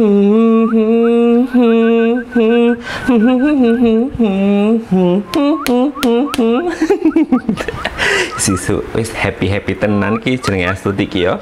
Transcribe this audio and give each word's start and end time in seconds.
Sisu 8.40 8.80
wis 8.96 9.12
happy-happy 9.12 9.76
tenan 9.76 10.16
ki 10.16 10.40
jenenge 10.40 10.72
Astuti 10.72 11.04
ki 11.04 11.28
ya. 11.28 11.36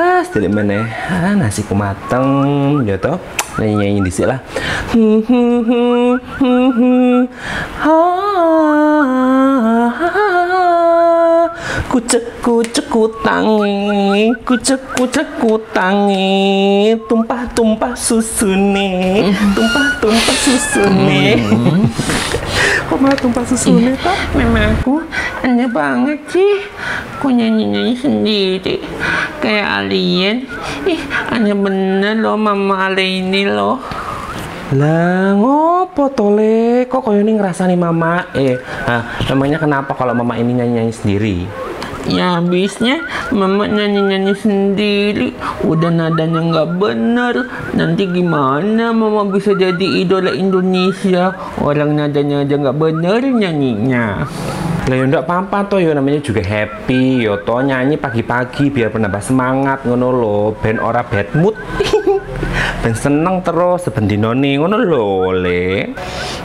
Ah, 0.00 0.24
sedek 0.24 0.48
meneh. 0.48 0.88
Ah, 1.12 1.36
nasiku 1.36 1.76
mateng 1.76 2.80
ya 2.88 2.96
to. 2.96 3.20
Nyanyi-nyanyi 3.60 4.08
dhisik 4.08 4.24
lah. 4.24 4.40
Kucek 11.92 12.40
kucek 12.40 12.88
kutangi, 12.88 14.32
kucek 14.48 14.80
kucek 14.96 15.28
kutangi, 15.36 16.96
tumpah 17.04 17.44
tumpah 17.52 17.92
susune, 17.92 19.28
tumpah 19.52 20.00
tumpah 20.00 20.36
susune. 20.40 21.36
Kok 22.88 22.96
malah 22.96 23.18
tumpah 23.20 23.44
susune 23.44 23.92
toh? 24.00 24.16
Mamaku 24.36 25.04
aneh 25.40 25.68
banget 25.68 26.20
sih 26.28 26.60
Kok 27.24 27.32
nyanyi-nyanyi 27.32 27.96
sendiri 27.96 28.84
Kayak 29.40 29.68
alien 29.80 30.44
Ih 30.84 31.00
aneh 31.32 31.56
bener 31.56 32.20
loh 32.20 32.36
mama 32.36 32.92
Ale 32.92 33.00
ini 33.00 33.48
loh 33.48 33.80
Lah 34.76 35.32
ngopo 35.36 36.12
tole? 36.12 36.84
Kok 36.84 37.00
koyo 37.00 37.20
ini 37.20 37.36
ngerasani 37.36 37.76
mama? 37.76 38.28
Eh, 38.32 38.56
ah, 38.88 39.04
namanya 39.28 39.60
kenapa 39.60 39.92
kalau 39.92 40.16
mama 40.16 40.36
ini 40.40 40.56
nyanyi-nyanyi 40.56 40.92
sendiri? 40.92 41.36
Ya 42.10 42.38
habisnya 42.38 43.06
mama 43.30 43.70
nyanyi-nyanyi 43.70 44.34
sendiri. 44.34 45.28
Udah 45.62 45.90
nadanya 45.90 46.40
nggak 46.42 46.68
bener. 46.82 47.34
Nanti 47.78 48.10
gimana 48.10 48.90
mama 48.90 49.28
bisa 49.30 49.54
jadi 49.54 50.02
idola 50.02 50.34
Indonesia? 50.34 51.34
Orang 51.62 51.94
nadanya 51.94 52.42
aja 52.42 52.58
nggak 52.58 52.78
bener 52.78 53.20
nyanyinya 53.22 54.26
Lah 54.82 54.98
ya 54.98 55.06
ndak 55.06 55.30
apa-apa 55.30 55.70
toh 55.70 55.78
ya 55.78 55.94
namanya 55.94 56.18
juga 56.18 56.42
happy 56.42 57.22
ya 57.22 57.38
toh 57.46 57.62
nyanyi 57.62 57.94
pagi-pagi 57.94 58.66
biar 58.66 58.90
menambah 58.90 59.22
semangat 59.22 59.86
ngono 59.86 60.08
lho. 60.10 60.38
Ben 60.58 60.82
ora 60.82 61.06
bad 61.06 61.30
mood. 61.38 61.54
ben 62.82 62.94
seneng 62.98 63.46
terus 63.46 63.86
sebendinone 63.86 64.58
ngono 64.58 64.76
lho 64.82 65.08
le. 65.38 65.94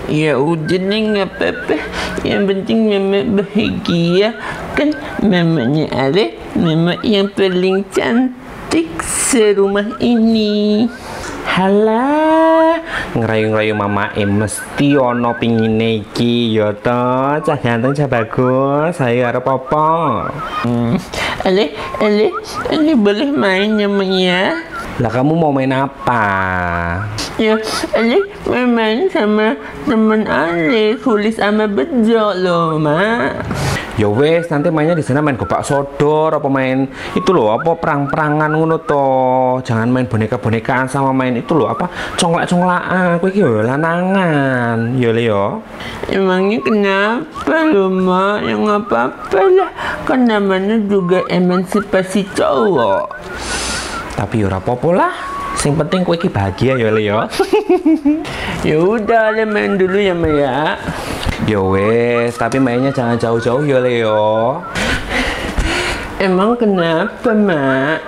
Ya 0.06 0.38
udah 0.38 0.78
nih 0.78 1.00
nggak 1.18 1.30
apa-apa. 1.34 1.76
Yang 2.22 2.44
penting 2.50 2.78
mama 2.90 3.20
bahagia 3.42 4.34
Kan? 4.78 4.94
Mamanya 5.26 5.90
Ale 5.90 6.38
Mama 6.54 6.94
yang 7.02 7.34
paling 7.34 7.82
cantik 7.90 8.94
serumah 9.02 9.98
ini. 9.98 10.86
Halah, 11.50 12.37
ngerayu-ngerayu 13.16 13.74
mama 13.78 14.12
e 14.18 14.28
mesti 14.28 15.00
ono 15.00 15.32
pingine 15.40 16.04
iki 16.04 16.58
ya 16.58 16.76
toh 16.76 17.40
cah 17.40 17.58
ganteng 17.62 17.96
cah 17.96 18.10
bagus 18.10 19.00
ayo 19.00 19.30
arep 19.30 19.48
apa? 19.48 19.88
hmm. 20.68 21.00
Ale, 21.48 21.72
Ale, 22.04 22.34
Ale 22.68 22.92
boleh 22.98 23.30
main 23.32 23.78
sama 23.80 24.04
ya 24.04 24.58
Lah 24.98 25.14
kamu 25.14 25.38
mau 25.38 25.54
main 25.54 25.70
apa? 25.70 26.26
Ya, 27.38 27.54
mau 28.50 28.66
main 28.66 29.06
sama 29.14 29.54
temen 29.86 30.26
Ale 30.26 30.98
Sulis 30.98 31.38
sama 31.38 31.70
Bejo 31.70 32.34
loh, 32.34 32.82
Mak 32.82 33.77
Ya 33.98 34.06
wes 34.06 34.46
nanti 34.54 34.70
mainnya 34.70 34.94
di 34.94 35.02
sana 35.02 35.26
main 35.26 35.34
gobak 35.34 35.66
sodor 35.66 36.30
apa 36.30 36.46
main 36.46 36.86
itu 37.18 37.34
loh 37.34 37.50
apa 37.50 37.74
perang-perangan 37.74 38.54
ngono 38.54 38.78
toh. 38.86 39.58
Jangan 39.66 39.90
main 39.90 40.06
boneka-bonekaan 40.06 40.86
sama 40.86 41.10
main 41.10 41.34
itu 41.34 41.58
loh 41.58 41.66
apa 41.66 41.90
conglak-conglakan. 42.14 43.18
Kowe 43.18 43.30
iki 43.34 43.42
yo 43.42 43.66
lanangan. 43.66 44.94
Ya 45.02 45.10
le 45.10 45.26
yo. 45.26 45.66
Emangnya 46.14 46.62
kenapa 46.62 47.58
lo, 47.66 47.90
Mak? 47.90 48.46
Ya 48.46 48.56
nggak 48.56 48.82
apa-apa 48.86 49.42
lah 49.50 49.72
Kan 50.06 50.30
namanya 50.30 50.78
juga 50.88 51.26
emansipasi 51.28 52.32
cowok 52.38 53.12
Tapi 54.14 54.46
yo 54.46 54.54
ora 54.54 54.62
apa-apa 54.62 54.90
lah. 54.94 55.14
Sing 55.58 55.74
penting 55.74 56.06
kowe 56.06 56.14
iki 56.14 56.30
bahagia 56.30 56.78
ya 56.78 56.94
le 56.94 57.02
yo. 57.02 57.26
Ya 58.62 58.78
udah, 58.78 59.34
main 59.50 59.74
dulu 59.82 59.98
ya, 59.98 60.14
Mak 60.14 61.07
Ya 61.48 61.64
wes, 61.64 62.36
tapi 62.36 62.60
mainnya 62.60 62.92
jangan 62.92 63.16
jauh-jauh 63.16 63.64
ya 63.64 63.80
le 63.80 64.04
yo. 64.04 64.60
Emang 66.20 66.60
kenapa, 66.60 67.32
Mak? 67.32 68.00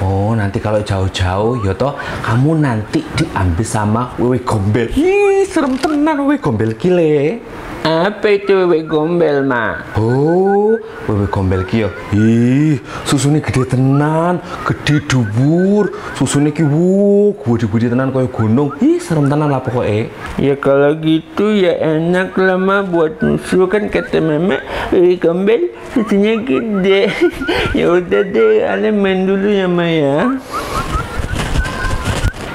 Oh, 0.00 0.32
nanti 0.32 0.56
kalau 0.56 0.80
jauh-jauh 0.80 1.60
ya 1.60 1.76
toh 1.76 1.92
kamu 2.24 2.64
nanti 2.64 3.04
diambil 3.12 3.66
sama 3.68 4.16
wewe 4.16 4.40
gombel. 4.40 4.88
Ih, 4.88 5.44
serem 5.44 5.76
tenan 5.76 6.24
wewe 6.24 6.40
gombel 6.40 6.72
kile. 6.80 7.44
Apa 7.82 8.38
itu 8.38 8.54
wewe 8.54 8.86
gombel, 8.86 9.42
Mak? 9.42 9.98
Oh, 9.98 10.78
wewe 11.10 11.26
gombel 11.26 11.66
ki 11.66 11.82
ya. 11.82 11.90
Ih, 12.14 12.78
susune 13.02 13.42
gede 13.42 13.66
tenan, 13.74 14.38
gede 14.62 15.02
dhuwur. 15.10 15.90
Susune 16.14 16.54
ki 16.54 16.62
wuh, 16.62 17.34
gede-gede 17.42 17.90
tenan 17.90 18.14
koyo 18.14 18.30
gunung. 18.30 18.70
Ih, 18.78 19.02
serem 19.02 19.26
tenan 19.26 19.50
lah 19.50 19.66
pokoke. 19.66 20.14
Ya 20.38 20.54
kalau 20.62 20.94
gitu 21.02 21.50
ya 21.50 21.74
enak 21.74 22.38
lah 22.38 22.54
Mak 22.54 22.94
buat 22.94 23.18
musuh 23.18 23.66
kan 23.66 23.90
kata 23.90 24.22
mama 24.22 24.62
wewe 24.94 25.18
gombel 25.18 25.74
susunya 25.90 26.38
gede. 26.38 27.10
ya 27.82 27.98
udah 27.98 28.22
deh, 28.22 28.62
Ale 28.62 28.94
main 28.94 29.26
dulu 29.26 29.50
ya, 29.50 29.66
Mak 29.66 29.90
ya. 29.90 30.18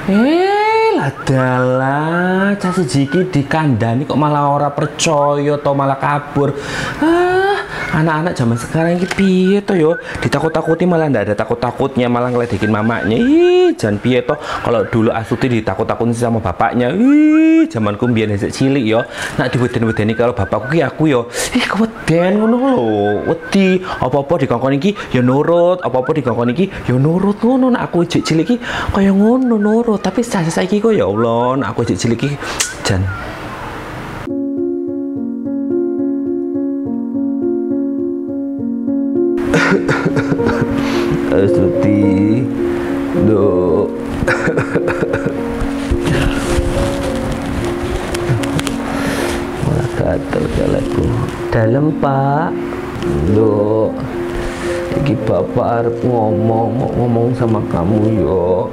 Eh, 0.07 0.46
lah 1.07 1.23
dalah, 1.23 2.51
cah 2.59 2.75
sejiki 2.75 3.31
dikandani 3.31 4.03
kok 4.03 4.19
malah 4.19 4.51
ora 4.51 4.67
percaya 4.75 5.55
atau 5.55 5.71
malah 5.71 5.95
kabur. 5.95 6.51
Ah, 6.99 7.26
anak-anak 7.93 8.33
zaman 8.35 8.57
sekarang 8.59 8.91
ini 8.99 9.07
piye 9.07 9.59
to 9.63 9.73
yo? 9.77 9.95
Ditakut-takuti 10.19 10.83
malah 10.83 11.07
ndak 11.07 11.31
ada 11.31 11.35
takut-takutnya, 11.37 12.11
malah 12.11 12.31
ngeledekin 12.33 12.71
mamanya. 12.71 13.15
Ih, 13.15 13.71
jan 13.77 14.01
piye 14.01 14.23
to? 14.23 14.35
Kalau 14.37 14.83
dulu 14.87 15.09
Astuti 15.13 15.47
ditakut-takutin 15.47 16.15
sama 16.15 16.39
bapaknya. 16.43 16.91
Ih, 16.91 17.69
zamanku 17.69 18.09
mbiyen 18.09 18.35
cilik 18.37 18.85
yo. 18.85 19.03
Nak 19.39 19.47
diweden-wedeni 19.53 20.13
kalau 20.17 20.33
bapakku 20.35 20.73
ki 20.75 20.79
aku 20.83 21.03
yo. 21.07 21.21
Ih, 21.55 21.63
keweden 21.63 22.43
ngono 22.43 22.55
lho. 22.57 22.71
Wedi, 23.31 23.81
apa-apa 23.83 24.43
dikongkon 24.43 24.75
iki 24.79 24.91
ya 25.13 25.21
nurut, 25.23 25.79
apa-apa 25.83 26.11
dikongkon 26.17 26.51
iki 26.53 26.65
ya 26.89 26.95
nurut 26.97 27.39
ngono. 27.39 27.73
Nak 27.73 27.91
aku 27.91 28.03
cilik 28.07 28.47
iki 28.47 28.57
kaya 28.91 29.11
ngono 29.11 29.55
nurut. 29.55 29.99
Tapi 30.01 30.21
saya 30.23 30.49
saiki 30.49 30.79
kok 30.83 30.93
ya 30.95 31.07
Allah, 31.07 31.59
nak 31.59 31.75
aku 31.75 31.87
cilik 31.87 32.19
iki 32.19 32.35
jan 32.83 33.03
Astuti, 41.37 42.39
do. 43.27 43.91
Gatel 49.97 50.45
kalaku. 50.55 51.03
Dalam 51.51 51.91
pak, 51.99 52.55
do. 53.35 53.91
Iki 55.03 55.13
bapak 55.27 55.83
arep 55.83 55.97
ngomong, 55.99 56.95
ngomong 56.95 57.35
sama 57.35 57.59
kamu 57.67 58.23
yo. 58.23 58.71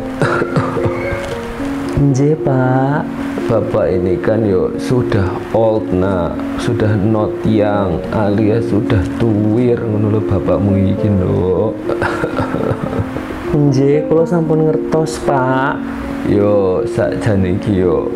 Nje 1.98 2.38
pak, 2.38 3.02
bapak 3.44 3.92
ini 3.92 4.16
kan 4.16 4.40
yo 4.40 4.72
sudah 4.80 5.28
old 5.52 5.84
nak, 5.92 6.36
sudah 6.56 6.96
not 6.96 7.30
young 7.44 8.00
alias 8.16 8.64
sudah 8.72 9.00
tuwir 9.20 9.76
ngono 9.76 10.16
lho 10.16 10.20
bapakmu 10.24 10.72
iki 10.96 11.08
lho. 11.12 11.76
Nje, 13.54 14.02
kula 14.10 14.26
sampun 14.26 14.66
ngertos, 14.66 15.22
Pak. 15.22 15.78
Yo 16.26 16.82
sakjane 16.90 17.54
iki 17.54 17.86
yo. 17.86 18.10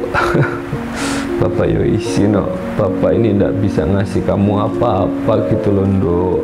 Bapak 1.40 1.70
yo 1.70 1.86
isi 1.86 2.26
no. 2.26 2.50
Bapak 2.74 3.14
ini 3.14 3.38
ndak 3.38 3.62
bisa 3.62 3.86
ngasih 3.86 4.26
kamu 4.26 4.66
apa-apa 4.66 5.46
gitu 5.54 5.70
loh, 5.70 5.86
Nduk. 5.86 6.40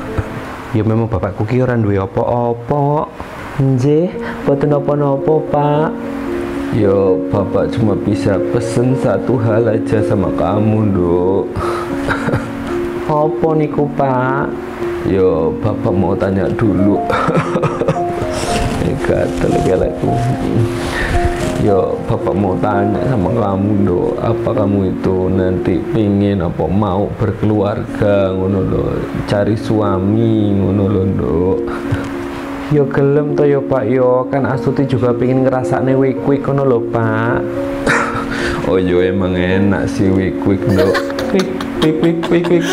ya 0.76 0.84
memang 0.84 1.08
bapakku 1.08 1.48
ki 1.48 1.64
ora 1.64 1.80
duwe 1.80 1.96
apa-apa. 1.96 3.08
Nje, 3.56 4.12
boten 4.44 4.76
apa-apa, 4.76 5.34
Pak. 5.48 6.19
Yo, 6.70 7.18
bapak 7.34 7.74
cuma 7.74 7.98
bisa 7.98 8.38
pesen 8.54 8.94
satu 9.02 9.34
hal 9.42 9.66
aja 9.66 10.06
sama 10.06 10.30
kamu, 10.38 10.94
Nduk. 10.94 11.50
apa 13.10 13.48
niku, 13.58 13.90
Pak? 13.98 14.46
Yo, 15.10 15.50
bapak 15.58 15.90
mau 15.90 16.14
tanya 16.14 16.46
dulu. 16.46 17.02
Gatel 19.02 19.50
kelekku. 19.66 20.14
Yo, 21.66 21.98
bapak 22.06 22.38
mau 22.38 22.54
tanya 22.62 23.02
sama 23.02 23.34
kamu, 23.34 23.70
Nduk. 23.82 24.10
Apa 24.22 24.62
kamu 24.62 24.94
itu 24.94 25.26
nanti 25.26 25.74
pingin 25.90 26.38
apa 26.38 26.70
mau 26.70 27.10
berkeluarga 27.18 28.30
ngono 28.30 28.60
lho, 28.62 28.84
cari 29.26 29.58
suami 29.58 30.54
ngono 30.54 30.84
lho, 30.86 31.02
Nduk. 31.18 31.58
Yo 32.70 32.86
gelem 32.86 33.34
to 33.34 33.42
yo 33.42 33.58
Pak 33.66 33.82
yo, 33.90 34.30
kan 34.30 34.46
Astuti 34.46 34.86
juga 34.86 35.10
pengen 35.10 35.42
ngerasakne 35.42 35.90
wik-wik 35.90 36.46
kono 36.46 36.62
lho 36.62 36.78
Pak. 36.94 37.42
oh 38.70 38.78
yo 38.78 39.02
emang 39.02 39.34
enak 39.34 39.90
sih. 39.90 40.06
Wik 40.06 40.38
wik 41.80 41.96
wik 42.04 42.18
wik 42.28 42.46
wik. 42.52 42.64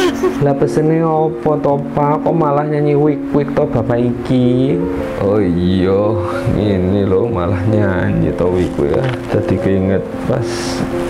Lah 0.43 0.53
pesene 0.53 0.99
opo 0.99 1.55
to 1.63 1.79
Pak? 1.95 2.27
Kok 2.27 2.35
malah 2.35 2.67
nyanyi 2.67 2.93
wik-wik 2.93 3.55
to 3.55 3.63
Bapak 3.63 4.03
iki? 4.03 4.75
Oh 5.23 5.39
iya, 5.39 6.13
ini 6.59 7.07
loh 7.07 7.31
malah 7.31 7.59
nyanyi 7.71 8.35
to 8.35 8.45
wik-wik 8.51 8.99
ya. 8.99 9.03
Tadi 9.31 9.55
keinget 9.55 10.03
pas 10.27 10.47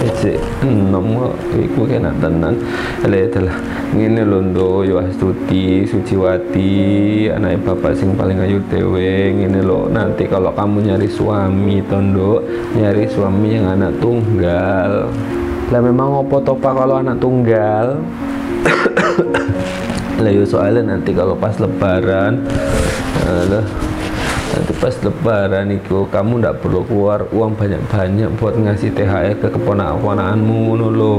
ece 0.05 0.37
enom 0.61 1.25
kok 1.25 1.35
wik-wik 1.57 1.97
enak 1.97 2.15
tenan. 2.21 2.53
Lah 3.01 3.19
itulah. 3.19 3.57
Ngene 3.87 4.21
lho 4.27 4.39
nduk 4.51 4.79
yo 4.85 4.99
Astuti, 5.01 5.87
Suciwati, 5.87 7.25
anak 7.31 7.63
bapak 7.65 7.97
sing 7.97 8.13
paling 8.13 8.37
ayu 8.37 8.61
dewe. 8.69 9.33
Ngene 9.33 9.65
lho, 9.65 9.89
nanti 9.89 10.29
kalau 10.29 10.53
kamu 10.53 10.91
nyari 10.93 11.09
suami 11.09 11.81
to 11.87 11.97
nduk, 11.97 12.45
nyari 12.77 13.09
suami 13.09 13.57
yang 13.57 13.65
anak 13.73 13.95
tunggal. 13.97 15.09
Lah 15.67 15.83
memang 15.83 16.23
opo 16.23 16.39
to 16.39 16.55
Pak 16.55 16.73
kalau 16.79 16.95
anak 17.03 17.19
tunggal? 17.19 17.99
lah 20.23 20.31
yo 20.33 20.47
soalnya 20.47 20.95
nanti 20.95 21.13
kalau 21.13 21.37
pas 21.37 21.53
lebaran 21.61 22.41
alah, 23.27 23.61
nanti 23.61 23.96
pas 24.77 24.93
lebaran 25.01 25.73
itu 25.73 26.05
kamu 26.13 26.37
ndak 26.37 26.61
perlu 26.61 26.85
keluar 26.85 27.25
uang 27.33 27.57
banyak-banyak 27.57 28.29
buat 28.37 28.53
ngasih 28.61 28.93
THR 28.93 29.41
ke 29.41 29.49
keponakan-keponakanmu 29.49 30.53
ngono 30.69 30.87
lho 30.93 31.15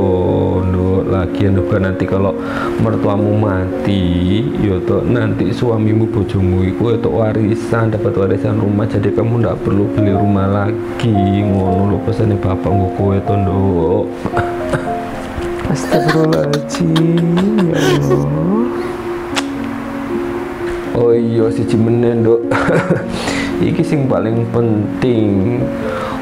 Nduk. 0.62 1.02
lagian 1.10 1.58
juga 1.58 1.82
nanti 1.82 2.06
kalau 2.06 2.38
mertuamu 2.78 3.34
mati 3.34 4.46
yo 4.62 4.78
to 4.86 5.02
nanti 5.02 5.50
suamimu 5.50 6.06
bojomu 6.06 6.62
iku 6.70 6.94
itu 6.94 7.10
warisan 7.10 7.90
dapat 7.90 8.14
warisan 8.14 8.62
rumah 8.62 8.86
jadi 8.86 9.10
kamu 9.10 9.42
ndak 9.42 9.58
perlu 9.66 9.90
beli 9.90 10.14
rumah 10.14 10.46
lagi 10.46 11.42
ngono 11.42 11.94
lho 11.94 11.98
pesane 12.06 12.38
bapak 12.38 12.70
nggo 12.70 12.88
kowe 12.94 13.18
to 13.26 13.34
Nduk. 13.34 14.06
Astagfirullahaladzim 15.74 17.68
ya 17.68 17.76
Allah 17.76 18.88
Oh 20.98 21.14
iya 21.14 21.46
si 21.54 21.62
Cimene 21.62 22.10
nduk 22.10 22.42
Iki 23.58 23.82
sing 23.82 24.00
paling 24.06 24.46
penting. 24.54 25.58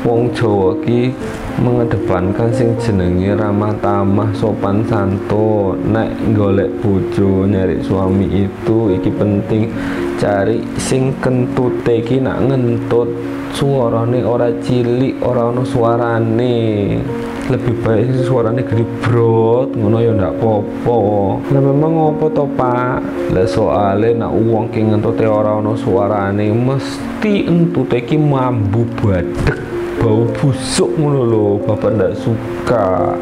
Wong 0.09 0.33
Jawa 0.33 0.73
ki 0.81 1.13
mengedepankan 1.61 2.49
sing 2.49 2.73
jenenge 2.81 3.37
ramah 3.37 3.77
tamah 3.85 4.33
sopan 4.33 4.81
santun. 4.89 5.77
Nek 5.93 6.17
golek 6.33 6.73
bojo 6.81 7.45
nyari 7.45 7.85
suami 7.85 8.49
itu 8.49 8.97
iki 8.97 9.13
penting. 9.13 9.69
Cari 10.17 10.65
sing 10.81 11.13
kentute 11.21 12.01
ki 12.01 12.25
nak 12.25 12.41
ngentut 12.49 13.13
suarane 13.53 14.25
ora 14.25 14.49
cilik 14.65 15.21
ora 15.21 15.53
ono 15.53 15.61
suarane 15.61 16.57
lebih 17.47 17.75
baik 17.87 18.11
sih 18.11 18.27
suaranya 18.27 18.63
gelibrot 18.67 19.71
ngono 19.79 20.03
ya 20.03 20.11
ndak 20.11 20.35
popo 20.43 20.99
lah 21.47 21.63
memang 21.63 21.93
ngopo 21.95 22.27
to 22.35 22.45
pak? 22.59 22.99
Lah 23.31 23.47
soalnya 23.47 24.27
nak 24.27 24.33
uang 24.35 24.67
ki 24.75 24.81
ngentute 24.91 25.27
ora 25.31 25.55
ono 25.63 25.79
suarane 25.79 26.51
mesti 26.51 27.47
entute 27.47 28.03
ki 28.03 28.19
mambu 28.19 28.83
badek 28.99 29.59
bau 30.03 30.27
busuk 30.39 30.91
ngono 30.99 31.21
lho 31.23 31.47
bapak 31.63 31.91
ndak 31.95 32.13
suka. 32.19 33.15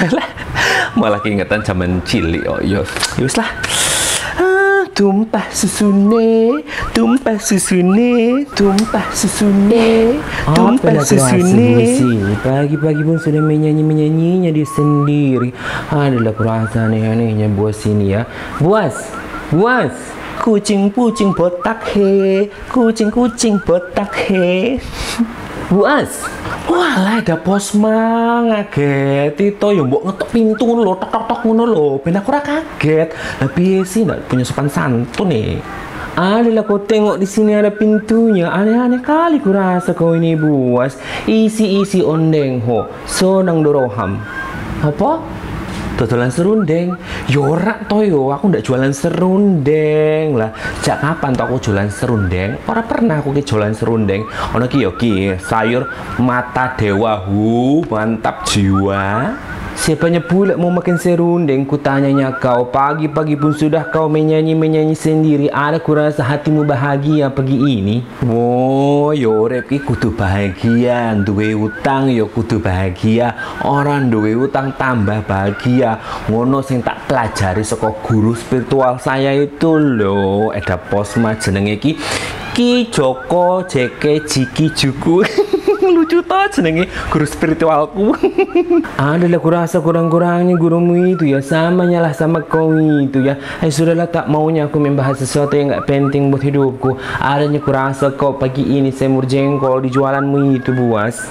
Malah 1.00 1.22
keingetan 1.22 1.62
zaman 1.62 2.02
cilik 2.02 2.42
oh 2.50 2.58
iya 2.58 2.82
yus 3.16 3.34
lah. 3.38 3.46
Ah, 3.46 3.50
tumpah 5.00 5.48
susune 5.48 6.60
tumpah 6.92 7.40
susune 7.40 8.44
tumpah 8.52 9.08
susune 9.16 10.20
tumpah 10.52 11.00
susune 11.00 11.96
pagi-pagi 12.44 13.00
pun 13.00 13.16
sudah 13.16 13.40
menyanyi 13.40 13.80
menyanyinya 13.80 14.52
dia 14.52 14.68
sendiri. 14.68 15.56
Adalah 15.88 16.36
perasaan 16.36 16.92
anehnya 16.92 17.48
buas 17.48 17.80
sini 17.80 18.12
ya. 18.12 18.28
Buas 18.60 19.08
buas. 19.48 19.96
Kucing-kucing 20.40 21.32
botak 21.32 21.96
he 21.96 22.48
kucing-kucing 22.68 23.56
botak 23.64 24.12
he. 24.28 24.76
Buas 25.72 26.28
Walah 26.68 27.24
ada 27.24 27.36
posma 27.40 27.96
ngaget. 28.44 29.38
Itu 29.40 29.72
ya 29.72 29.80
mbok 29.86 30.02
ngetok 30.10 30.28
pintu 30.28 30.66
lho 30.76 30.92
tok 31.00 31.08
tok 31.08 31.24
tok 31.30 31.40
ngono 31.46 31.64
lho. 31.64 31.88
Ben 32.04 32.18
aku 32.20 32.28
kaget. 32.34 33.08
Lah 33.40 33.48
piye 33.48 33.80
sih? 33.86 34.04
Ndak 34.04 34.28
punya 34.28 34.44
sopan 34.44 34.68
santun 34.68 35.32
nih 35.32 35.62
Adalah 36.18 36.66
kau 36.66 36.82
tengok 36.82 37.16
di 37.16 37.24
sini 37.24 37.56
ada 37.56 37.72
pintunya. 37.72 38.50
Aneh-aneh 38.52 39.00
kali 39.00 39.40
ku 39.40 39.54
rasa 39.54 39.94
kau 39.96 40.12
ini 40.12 40.36
buas 40.36 40.98
Isi-isi 41.24 42.04
ondeng 42.04 42.60
ho. 42.66 42.84
Sonang 43.08 43.64
doroham. 43.64 44.20
Apa? 44.84 45.39
Dodolan 46.00 46.32
serundeng. 46.32 46.96
Yorak 47.28 47.84
to 47.92 48.00
yo 48.00 48.32
Aku 48.32 48.48
ndak 48.48 48.64
jualan 48.64 48.88
serundeng. 48.88 50.32
Lah 50.40 50.48
Sejak 50.80 51.04
kapan 51.04 51.36
to 51.36 51.44
aku 51.44 51.60
jualan 51.60 51.92
serundeng? 51.92 52.56
Orang 52.64 52.88
pernah 52.88 53.20
aku 53.20 53.36
ki 53.36 53.44
jualan 53.44 53.76
serundeng. 53.76 54.24
Ono 54.56 54.64
ki 54.64 54.80
yo 54.80 54.96
ki 54.96 55.36
Sayur 55.36 55.84
mata 56.16 56.72
dewa. 56.72 57.20
Hu 57.28 57.84
Mantap 57.92 58.48
jiwa 58.48 59.36
Siapanya 59.80 60.20
pula 60.20 60.60
mau 60.60 60.68
makan 60.68 61.00
serundeng 61.00 61.64
Kutanyanya 61.64 62.36
kau. 62.36 62.68
Pagi-pagi 62.68 63.32
pun 63.32 63.56
sudah 63.56 63.88
kau 63.88 64.12
menyanyi-menyanyi 64.12 64.92
sendiri. 64.92 65.48
Ada 65.48 65.80
kurasa 65.80 66.20
hatimu 66.20 66.68
bahagia 66.68 67.32
pagi 67.32 67.56
ini? 67.56 68.04
Wow 68.20 69.16
yo 69.16 69.48
rep 69.48 69.72
ki 69.72 69.80
kudu 69.80 70.12
bahagia. 70.12 71.16
Duwe 71.24 71.56
utang 71.56 72.12
yo 72.12 72.28
kudu 72.28 72.60
bahagia. 72.60 73.32
Orang 73.64 74.12
duwe 74.12 74.36
utang 74.36 74.76
tambah 74.76 75.24
bahagia. 75.24 75.96
Ngono 76.28 76.60
sing 76.60 76.84
tak 76.84 77.08
pelajari 77.08 77.64
saka 77.64 77.88
guru 78.04 78.36
spiritual 78.36 79.00
saya 79.00 79.32
itu 79.32 79.80
loh 79.80 80.52
Ada 80.52 80.76
posma 80.76 81.40
jenenge 81.40 81.80
ki 81.80 81.96
Ki 82.52 82.92
Joko 82.92 83.64
JK 83.64 84.28
Jiki 84.28 84.76
Juku 84.76 85.24
lucu 85.96 86.20
toh 86.20 86.46
jenenge 86.52 86.88
guru 87.08 87.26
spiritualku. 87.26 88.12
Adalah 89.00 89.40
kurasa 89.40 89.80
kurang-kurangnya 89.80 90.56
gurumu 90.56 91.16
itu 91.16 91.24
ya 91.24 91.40
sama 91.40 91.88
nyalah 91.88 92.12
sama 92.12 92.44
kau 92.44 92.76
itu 92.76 93.24
ya. 93.24 93.40
Eh 93.64 93.72
sudahlah 93.72 94.08
tak 94.08 94.28
maunya 94.28 94.68
aku 94.68 94.76
membahas 94.76 95.16
sesuatu 95.20 95.56
yang 95.56 95.72
nggak 95.72 95.86
penting 95.88 96.28
buat 96.28 96.44
hidupku. 96.44 97.00
Adanya 97.20 97.60
kurasa 97.62 98.12
kau 98.12 98.36
pagi 98.36 98.62
ini 98.64 98.92
semur 98.92 99.24
jengkol 99.24 99.80
di 99.80 99.88
jualanmu 99.88 100.60
itu 100.60 100.70
buas 100.76 101.24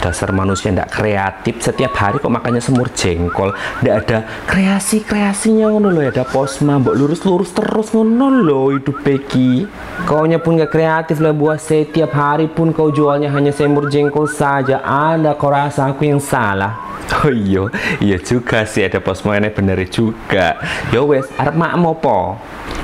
dasar 0.00 0.30
manusia 0.30 0.70
tidak 0.72 0.92
kreatif 0.92 1.60
setiap 1.62 1.92
hari 1.96 2.16
kok 2.20 2.32
makannya 2.32 2.62
semur 2.62 2.88
jengkol. 2.92 3.52
Tidak 3.80 3.94
ada 3.94 4.18
kreasi 4.48 5.02
kreasinya 5.02 5.72
ngono 5.72 5.92
loh 5.92 6.04
ada 6.06 6.24
posma 6.26 6.78
mbok 6.78 6.94
lurus 6.96 7.22
lurus 7.26 7.50
terus 7.52 7.92
ngono 7.92 8.28
loh 8.30 8.72
hidup 8.72 9.02
Becky 9.02 9.66
kaunya 10.06 10.38
pun 10.38 10.56
gak 10.56 10.72
kreatif 10.72 11.18
lah 11.18 11.34
buat 11.34 11.58
setiap 11.58 12.12
hari 12.14 12.46
pun 12.46 12.70
kau 12.70 12.94
jualnya 12.94 13.28
hanya 13.32 13.50
semur 13.50 13.88
jengkol 13.90 14.30
saja. 14.30 14.80
Ada 14.84 15.34
kau 15.34 15.50
rasa 15.50 15.90
aku 15.90 16.06
yang 16.06 16.22
salah? 16.22 16.86
Oh 17.22 17.30
iya, 17.30 17.70
iya 18.02 18.18
juga 18.18 18.66
sih 18.66 18.82
ada 18.82 18.98
posma 18.98 19.38
ini 19.38 19.46
bener 19.54 19.78
juga. 19.86 20.58
Yo 20.90 21.06
wes, 21.06 21.30
arep 21.38 21.54
mak 21.54 21.78
apa? 21.78 22.18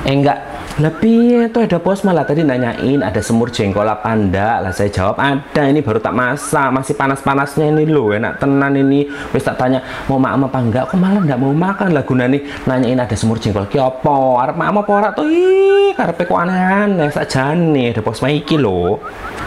Eh 0.07 0.15
enggak, 0.15 0.39
lebih 0.81 1.45
itu 1.45 1.59
ada 1.61 1.77
pos 1.77 2.01
malah 2.01 2.25
tadi 2.25 2.41
nanyain 2.41 3.05
ada 3.05 3.21
semur 3.21 3.53
jengkol 3.53 3.85
apa 3.85 4.09
enggak 4.09 4.57
lah 4.65 4.73
saya 4.73 4.89
jawab 4.89 5.21
ada 5.21 5.69
ini 5.69 5.85
baru 5.85 6.01
tak 6.01 6.17
masak 6.17 6.73
masih 6.73 6.97
panas-panasnya 6.97 7.69
ini 7.69 7.85
loh 7.85 8.09
enak 8.09 8.41
tenan 8.41 8.73
ini. 8.73 9.05
Wis 9.29 9.45
tak 9.45 9.61
tanya 9.61 9.85
mau 10.09 10.17
makan 10.17 10.49
apa 10.49 10.59
enggak 10.65 10.83
kok 10.89 10.97
malah 10.97 11.21
enggak 11.21 11.37
mau 11.37 11.53
makan? 11.53 11.93
Lah 11.93 12.01
guna 12.01 12.25
nih 12.25 12.41
nanyain 12.65 12.97
ada 12.97 13.13
semur 13.13 13.37
jengkol 13.37 13.69
ki 13.69 13.77
apa? 13.77 14.17
Arep 14.41 14.57
makan 14.57 14.81
apa 14.81 14.91
ora 14.97 15.09
tuh 15.13 15.29
ih 15.29 15.93
karepe 15.93 16.25
kok 16.25 16.41
aneh-aneh 16.41 17.09
sakjane 17.13 17.93
ada 17.93 18.01
pos 18.01 18.25
iki 18.25 18.57
loh. 18.57 18.97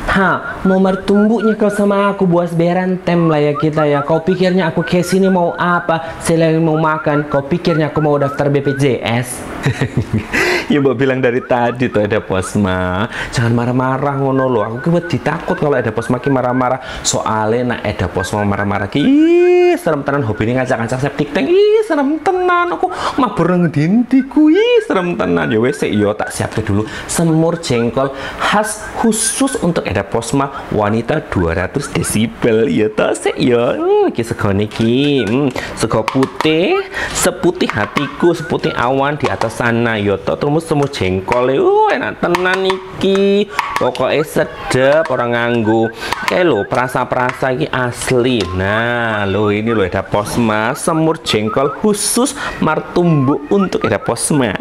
Ha, 0.06 0.62
mau 0.64 0.78
mertumbuknya 0.78 1.58
kau 1.58 1.66
sama 1.66 2.14
aku 2.14 2.30
buat 2.30 2.54
berantem 2.54 3.26
lah 3.26 3.42
ya 3.42 3.52
kita 3.58 3.82
ya. 3.90 4.06
Kau 4.06 4.22
pikirnya 4.22 4.70
aku 4.70 4.86
ke 4.86 5.02
sini 5.02 5.26
mau 5.26 5.52
apa? 5.58 6.22
Selain 6.22 6.62
mau 6.62 6.78
makan, 6.78 7.26
kau 7.26 7.42
pikirnya 7.42 7.90
aku 7.90 7.98
mau 8.00 8.14
daftar 8.14 8.46
BPJS? 8.46 9.28
ya 10.72 10.78
mbak 10.82 10.96
bilang 10.98 11.20
dari 11.22 11.42
tadi 11.44 11.90
tuh 11.90 12.02
ada 12.02 12.18
posma 12.22 13.06
jangan 13.30 13.52
marah-marah 13.54 14.14
ngono 14.18 14.44
lo 14.50 14.60
aku 14.66 14.76
kebet 14.86 15.06
ditakut 15.10 15.56
kalau 15.58 15.76
ada 15.76 15.90
posma 15.90 16.20
ki 16.20 16.30
marah-marah. 16.30 16.80
Soalnya 17.02 17.74
nak 17.76 17.80
ada 17.86 18.06
posma 18.10 18.42
marah-marah 18.44 18.90
ki 18.90 19.00
ih 19.00 19.74
serem 19.78 20.02
tenan 20.02 20.24
hobi 20.24 20.48
ini 20.48 20.58
ngajak-ngajak 20.60 21.00
septic 21.00 21.32
tank. 21.32 21.48
Ih 21.48 21.82
serem 21.86 22.18
tenan 22.20 22.76
aku. 22.76 22.90
Mabur 23.18 23.50
ngedintiku 23.56 24.52
ih 24.52 24.84
serem 24.84 25.14
tenan 25.14 25.48
ya 25.50 25.58
wes 25.62 25.80
yo 25.86 26.12
tak 26.12 26.30
siapin 26.30 26.62
dulu. 26.64 26.82
Semur 27.06 27.58
jengkol 27.60 28.12
khas 28.38 28.84
khusus 29.00 29.58
untuk 29.62 29.86
ada 29.86 30.02
posma 30.04 30.68
wanita 30.70 31.24
200 31.32 31.94
desibel. 31.94 32.68
Ya 32.68 32.90
tas 32.92 33.24
ya. 33.36 33.76
Hmm, 33.76 34.12
ki 34.12 34.22
sego 34.22 34.50
niki. 34.52 35.26
Hmm, 35.26 35.48
sego 35.78 36.02
putih. 36.06 36.78
Seputih 37.12 37.68
hatiku 37.70 38.32
seputih 38.36 38.72
awan 38.74 39.16
di 39.16 39.26
atas 39.26 39.58
sana. 39.58 39.98
Yo 39.98 40.18
to 40.20 40.36
semut 40.62 40.92
jengkol 40.92 41.52
uh 41.56 41.88
enak 41.92 42.20
tenan 42.20 42.66
iki. 42.66 43.48
Pokoknya 43.76 44.24
sedep 44.24 45.04
orang 45.12 45.36
nganggu. 45.36 45.92
Kayak 46.26 46.44
lo 46.48 46.58
perasa-perasa 46.64 47.52
ini 47.52 47.66
asli. 47.68 48.40
Nah 48.56 49.28
lo 49.28 49.52
ini 49.52 49.70
lo 49.70 49.84
ada 49.84 50.00
posma. 50.00 50.72
Semur 50.72 51.20
jengkol 51.20 51.76
khusus 51.80 52.32
martumbu 52.64 53.44
untuk 53.52 53.84
ada 53.84 54.00
posma. 54.00 54.56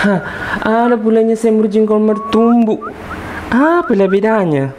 Hah, 0.00 0.20
ada 0.64 0.96
bulannya 0.96 1.36
semur 1.36 1.68
jengkol 1.68 2.00
mertumbu. 2.00 2.80
Apa 3.50 3.90
bedanya? 4.06 4.72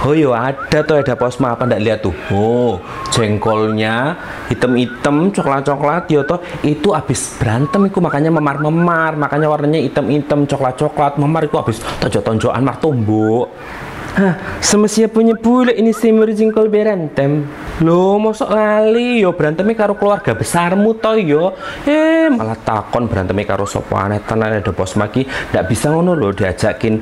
Oh 0.00 0.16
yo 0.16 0.32
ada 0.32 0.80
tuh 0.80 1.04
ada 1.04 1.12
posma. 1.12 1.52
Apa 1.52 1.68
ndak 1.68 1.80
lihat 1.84 1.98
tuh? 2.00 2.16
Oh 2.32 2.80
jengkolnya 3.12 4.16
hitam-hitam 4.48 5.28
coklat-coklat 5.28 6.08
yo 6.08 6.24
toh. 6.24 6.40
Itu 6.64 6.96
habis 6.96 7.36
berantem 7.36 7.84
itu 7.84 8.00
makanya 8.00 8.32
memar-memar. 8.32 9.20
Makanya 9.20 9.52
warnanya 9.52 9.80
hitam-hitam 9.84 10.48
coklat-coklat 10.48 11.20
memar 11.20 11.44
itu 11.44 11.56
habis 11.60 11.84
tonjok-tonjokan 12.00 12.64
martumbu 12.64 13.44
Hah, 14.10 14.58
semestinya 14.58 15.06
punya 15.06 15.38
pula 15.38 15.70
ini 15.70 15.94
semur 15.94 16.26
jengkol 16.34 16.66
berantem. 16.66 17.46
Lo 17.78 18.18
mosok 18.18 18.50
lali 18.50 19.22
yo 19.22 19.30
berantemnya 19.30 19.78
karo 19.78 19.94
keluarga 19.94 20.34
besarmu 20.34 20.98
toh 20.98 21.14
yo. 21.14 21.54
Eh 21.86 22.26
malah 22.26 22.58
takon 22.58 23.06
berantemnya 23.06 23.46
karo 23.46 23.70
sopo 23.70 23.94
aneh 23.94 24.18
tenan 24.26 24.50
ada 24.50 24.72
bos 24.74 24.98
maki 24.98 25.30
ndak 25.54 25.70
bisa 25.70 25.94
ngono 25.94 26.18
lo 26.18 26.34
diajakin 26.34 26.98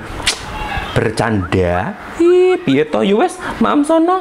bercanda. 0.98 1.94
Ih, 2.18 2.58
piye 2.66 2.82
toh 2.82 3.06
yo 3.06 3.22
wes, 3.22 3.38
maam 3.62 3.86
sono. 3.86 4.18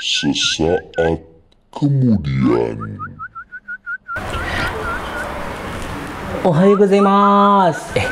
Sesaat 0.00 1.20
kemudian. 1.68 2.96
Ohayo 6.40 6.72
gozaimasu. 6.80 8.00
Eh, 8.00 8.08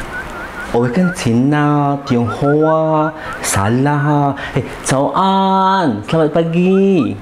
owe 0.76 0.84
kan 0.92 1.16
Cina, 1.16 1.96
Tionghoa, 2.04 3.08
salah. 3.40 4.36
Eh, 4.52 4.60
An, 5.16 6.04
selamat 6.04 6.30
pagi. 6.36 7.16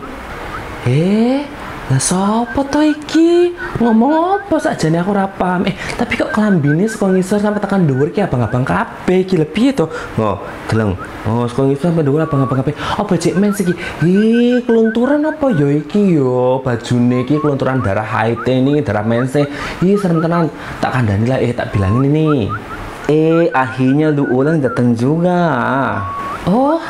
Eh, 0.82 1.46
lah 1.86 2.02
sapa 2.02 2.66
to 2.66 2.82
iki? 2.82 3.54
Ngomong 3.78 4.42
apa 4.42 4.58
sakjane 4.58 4.98
aku 4.98 5.14
ora 5.14 5.30
paham. 5.30 5.70
Eh, 5.70 5.74
tapi 5.94 6.18
kok 6.18 6.34
klambine 6.34 6.82
saka 6.90 7.14
ngisor 7.14 7.38
sampai 7.38 7.62
tekan 7.62 7.86
dhuwur 7.86 8.10
ki 8.10 8.26
abang-abang 8.26 8.66
kabeh 8.66 9.22
iki 9.22 9.38
lho 9.38 9.46
piye 9.46 9.70
to? 9.70 9.86
Oh, 10.18 10.42
deleng. 10.66 10.98
Oh, 11.30 11.46
saka 11.46 11.62
ngisor 11.62 11.94
sampai 11.94 12.02
dhuwur 12.02 12.26
abang-abang 12.26 12.58
kabeh. 12.66 12.74
Apa 12.74 13.14
cek 13.14 13.38
men 13.38 13.54
iki? 13.54 13.70
Ih, 14.02 14.66
kelunturan 14.66 15.22
apa 15.30 15.46
ya 15.54 15.70
iki 15.70 16.18
yo? 16.18 16.58
Bajune 16.66 17.22
iki 17.22 17.38
kelunturan 17.38 17.78
darah 17.78 18.02
haite 18.02 18.50
ini, 18.50 18.82
darah 18.82 19.06
mense. 19.06 19.46
Ih, 19.78 19.94
serem 19.94 20.18
tenan. 20.18 20.50
Tak 20.82 20.90
kandani 20.90 21.30
lah, 21.30 21.38
eh 21.38 21.54
tak 21.54 21.70
bilangin 21.70 22.10
ini. 22.10 22.50
Eh, 23.06 23.46
akhirnya 23.54 24.10
lu 24.10 24.26
ulang 24.26 24.58
datang 24.58 24.90
juga. 24.98 25.38
Oh, 26.50 26.82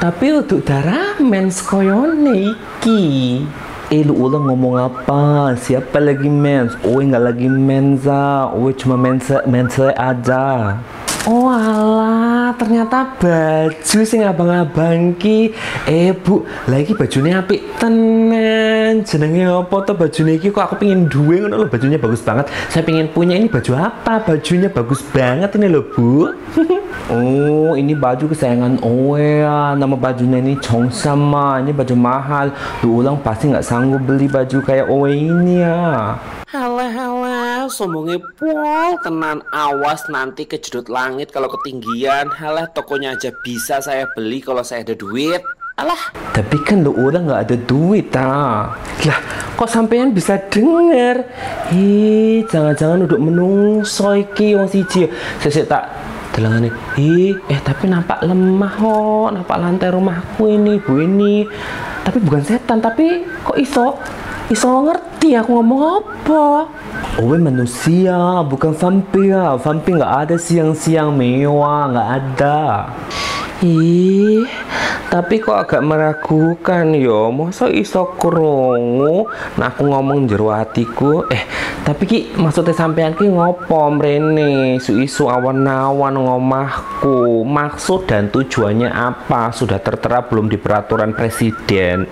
tapi 0.00 0.32
untuk 0.32 0.64
darah 0.64 1.20
mens 1.20 1.60
koyone 1.60 2.56
iki. 2.56 3.44
Eh 3.92 4.00
lu 4.00 4.16
ulang 4.16 4.48
ngomong 4.48 4.80
apa? 4.80 5.52
Siapa 5.60 6.00
lagi 6.00 6.24
mens? 6.24 6.72
Oh 6.88 7.04
nggak 7.04 7.20
lagi 7.20 7.44
mensa. 7.52 8.48
Oh 8.48 8.72
cuma 8.72 8.96
mensa 8.96 9.44
mensa 9.44 9.92
aja. 9.92 10.80
Oh 11.28 11.52
alah, 11.52 12.56
ternyata 12.56 13.12
baju 13.20 14.00
sing 14.08 14.24
abang-abang 14.24 15.12
ki. 15.20 15.52
Eh 15.84 16.16
bu, 16.16 16.48
lagi 16.64 16.96
bajunya 16.96 17.44
apik 17.44 17.76
tenan. 17.76 19.04
Jenenge 19.04 19.44
apa 19.44 19.84
tuh 19.84 20.00
bajunya 20.00 20.40
iki 20.40 20.48
kok 20.48 20.64
aku 20.64 20.80
pengen 20.80 21.12
duwe 21.12 21.44
ngono 21.44 21.60
lho 21.60 21.68
bajunya 21.68 22.00
bagus 22.00 22.24
banget. 22.24 22.48
Saya 22.72 22.88
pengen 22.88 23.12
punya 23.12 23.36
ini 23.36 23.52
baju 23.52 23.68
apa? 23.76 24.24
Bajunya 24.24 24.72
bagus 24.72 25.04
banget 25.12 25.52
ini 25.60 25.68
loh 25.68 25.84
bu. 25.92 26.32
oh 27.12 27.76
ini 27.76 27.92
baju 27.92 28.24
kesayangan 28.24 28.80
Owe 28.80 29.44
ya. 29.44 29.76
Nama 29.76 29.96
bajunya 30.00 30.40
ini 30.40 30.56
Chongsama. 30.56 31.60
Ini 31.60 31.76
baju 31.76 31.94
mahal. 32.00 32.56
Lu 32.80 33.04
ulang 33.04 33.20
pasti 33.20 33.52
nggak 33.52 33.68
sanggup 33.68 34.08
beli 34.08 34.24
baju 34.24 34.64
kayak 34.64 34.88
Owe 34.88 35.12
ini 35.12 35.60
ya. 35.60 36.16
Halah 36.50 36.90
halah, 36.90 37.70
sombongnya 37.70 38.18
pol 38.34 38.98
tenan 39.06 39.38
awas 39.54 40.10
nanti 40.10 40.42
kejedot 40.42 40.90
langit 40.90 41.30
kalau 41.30 41.46
ketinggian. 41.46 42.26
Halah 42.26 42.66
tokonya 42.74 43.14
aja 43.14 43.30
bisa 43.46 43.78
saya 43.78 44.10
beli 44.18 44.42
kalau 44.42 44.66
saya 44.66 44.82
ada 44.82 44.98
duit. 44.98 45.46
Alah, 45.78 46.10
Tapi 46.34 46.58
kan 46.66 46.82
lu 46.82 46.90
orang 46.98 47.30
nggak 47.30 47.42
ada 47.46 47.56
duit 47.70 48.10
ah. 48.18 48.74
Lah, 48.82 49.18
kok 49.54 49.70
sampean 49.70 50.10
bisa 50.10 50.42
denger? 50.50 51.22
Ih, 51.70 52.42
jangan-jangan 52.50 53.06
duduk 53.06 53.22
menungso 53.22 54.10
iki 54.18 54.58
wong 54.58 54.66
siji. 54.66 55.06
Sesek 55.38 55.70
tak 55.70 55.86
delengane. 56.34 56.74
Ih, 56.98 57.38
eh 57.46 57.62
tapi 57.62 57.86
nampak 57.86 58.26
lemah 58.26 58.74
kok, 58.74 59.28
nampak 59.38 59.54
lantai 59.54 59.94
rumahku 59.94 60.50
ini, 60.50 60.82
Bu 60.82 60.98
ini. 60.98 61.46
Tapi 62.02 62.18
bukan 62.18 62.42
setan, 62.42 62.82
tapi 62.82 63.22
kok 63.46 63.54
iso 63.54 63.94
iso 64.50 64.82
ngerti 64.82 65.38
aku 65.38 65.62
ngomong 65.62 65.82
apa? 66.02 66.66
Oh, 67.22 67.38
manusia, 67.38 68.42
bukan 68.42 68.74
vampir. 68.74 69.38
Vampir 69.62 69.94
nggak 69.94 70.14
ada 70.26 70.36
siang-siang 70.36 71.14
mewah, 71.14 71.86
nggak 71.94 72.08
ada. 72.18 72.90
Ih, 73.62 74.42
tapi 75.10 75.42
kok 75.42 75.58
agak 75.58 75.82
meragukan 75.82 76.94
yo. 76.94 77.34
Masa 77.34 77.66
iso 77.66 78.14
krungu 78.14 79.26
nah 79.58 79.74
aku 79.74 79.90
ngomong 79.90 80.30
jero 80.30 80.54
hatiku. 80.54 81.26
Eh, 81.26 81.42
tapi 81.82 82.06
ki 82.06 82.18
maksudnya 82.38 82.70
sampean 82.70 83.18
ki 83.18 83.26
ngopo 83.26 83.90
mrene 83.90 84.78
isu-isu 84.78 85.26
awan-awan 85.26 86.14
ngomahku. 86.14 87.42
Maksud 87.42 88.06
dan 88.06 88.30
tujuannya 88.30 88.86
apa? 88.86 89.50
Sudah 89.50 89.82
tertera 89.82 90.22
belum 90.22 90.46
di 90.46 90.54
peraturan 90.54 91.10
presiden? 91.10 92.06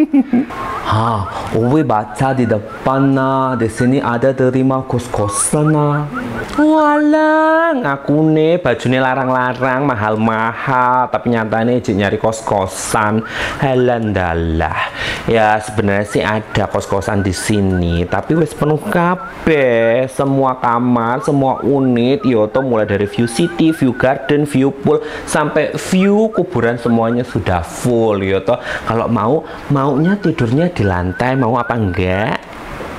Hah, 0.90 1.54
Uwe 1.54 1.86
baca 1.86 2.34
di 2.34 2.44
depan 2.44 3.14
nah, 3.14 3.54
di 3.54 3.70
sini 3.70 4.02
ada 4.02 4.34
terima 4.34 4.82
kos-kosan 4.82 5.70
nah. 5.70 6.10
Walah, 6.54 7.72
ngaku 7.74 8.30
nih 8.30 8.62
bajunya 8.62 9.00
larang-larang, 9.02 9.86
mahal-mahal, 9.86 11.08
tapi 11.08 11.34
nyatanya 11.34 11.72
ijin 11.78 11.98
nyari 11.98 12.20
kos-kosan. 12.24 13.20
Halandalah. 13.60 14.88
Ya 15.28 15.60
sebenarnya 15.60 16.06
sih 16.08 16.24
ada 16.24 16.64
kos-kosan 16.72 17.20
di 17.20 17.36
sini, 17.36 18.08
tapi 18.08 18.32
wes 18.32 18.56
penuh 18.56 18.80
kabeh. 18.80 20.08
Semua 20.08 20.56
kamar, 20.56 21.20
semua 21.20 21.60
unit, 21.60 22.24
yoto 22.24 22.64
mulai 22.64 22.88
dari 22.88 23.04
view 23.04 23.28
city, 23.28 23.76
view 23.76 23.92
garden, 23.92 24.48
view 24.48 24.72
pool, 24.72 25.04
sampai 25.28 25.76
view 25.92 26.32
kuburan 26.32 26.80
semuanya 26.80 27.28
sudah 27.28 27.60
full, 27.60 28.24
yoto. 28.24 28.56
Kalau 28.88 29.04
mau, 29.12 29.44
maunya 29.68 30.16
tidurnya 30.16 30.72
di 30.72 30.80
lantai, 30.80 31.36
mau 31.36 31.60
apa 31.60 31.76
enggak? 31.76 32.36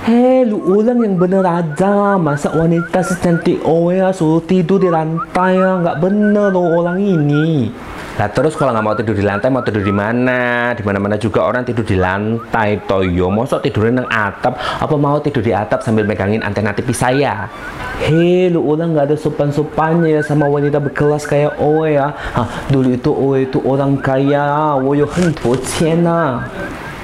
Hei, 0.06 0.46
lu 0.46 0.62
ulang 0.62 1.02
yang 1.02 1.18
bener 1.18 1.42
aja. 1.42 2.14
Masa 2.22 2.54
wanita 2.54 3.02
secantik 3.02 3.66
Oya 3.66 4.14
suruh 4.14 4.38
tidur 4.38 4.78
di 4.78 4.86
lantai 4.86 5.58
ya? 5.58 5.82
Nggak 5.82 5.98
bener 5.98 6.54
lo 6.54 6.62
orang 6.78 7.02
ini. 7.02 7.74
Nah 8.16 8.32
terus 8.32 8.56
kalau 8.56 8.72
nggak 8.72 8.86
mau 8.88 8.96
tidur 8.96 9.12
di 9.12 9.28
lantai, 9.28 9.52
mau 9.52 9.60
tidur 9.60 9.84
di 9.84 9.92
mana? 9.92 10.72
Di 10.72 10.88
mana-mana 10.88 11.20
juga 11.20 11.44
orang 11.44 11.68
tidur 11.68 11.84
di 11.84 12.00
lantai, 12.00 12.80
toyo. 12.88 13.28
Mosok 13.28 13.60
tidurnya 13.60 14.00
nang 14.00 14.08
atap? 14.08 14.56
Apa 14.56 14.96
mau 14.96 15.20
tidur 15.20 15.44
di 15.44 15.52
atap 15.52 15.84
sambil 15.84 16.08
megangin 16.08 16.40
antena 16.40 16.72
TV 16.72 16.96
saya? 16.96 17.52
Hei, 18.00 18.48
lu 18.48 18.64
ulang 18.64 18.96
nggak 18.96 19.12
ada 19.12 19.18
sopan-sopannya 19.20 20.16
ya 20.16 20.22
sama 20.24 20.48
wanita 20.48 20.80
berkelas 20.80 21.28
kayak 21.28 21.60
Oe 21.60 22.00
ya. 22.00 22.16
Hah, 22.16 22.48
dulu 22.72 22.96
itu 22.96 23.12
Oe 23.12 23.52
itu 23.52 23.60
orang 23.68 24.00
kaya, 24.00 24.80
woyo 24.80 25.12
hentu 25.12 25.60
ciena. 25.60 26.48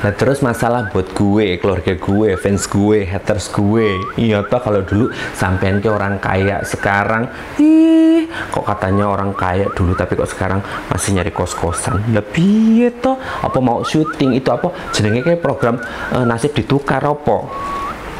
Nah 0.01 0.15
terus 0.17 0.39
masalah 0.39 0.89
buat 0.95 1.11
gue, 1.11 1.59
keluarga 1.59 1.93
gue, 1.93 2.33
fans 2.33 2.65
gue, 2.65 3.05
haters 3.05 3.53
gue 3.53 4.01
Iya 4.17 4.41
toh 4.49 4.57
kalau 4.57 4.81
dulu 4.81 5.13
sampean 5.37 5.77
ke 5.77 5.93
orang 5.93 6.17
kaya 6.17 6.65
Sekarang, 6.65 7.29
ih 7.61 8.10
kok 8.29 8.65
katanya 8.65 9.09
orang 9.09 9.31
kaya 9.33 9.69
dulu 9.71 9.93
Tapi 9.93 10.17
kok 10.17 10.29
sekarang 10.29 10.59
masih 10.89 11.17
nyari 11.17 11.31
kos-kosan? 11.31 12.13
Lebih 12.13 13.01
toh, 13.01 13.17
apa 13.17 13.57
mau 13.61 13.81
syuting 13.85 14.37
itu 14.37 14.49
apa? 14.49 14.71
Jenenge 14.91 15.21
kayak 15.25 15.41
program 15.41 15.77
eh, 16.13 16.25
nasib 16.25 16.51
ditukar 16.53 17.01
apa 17.01 17.37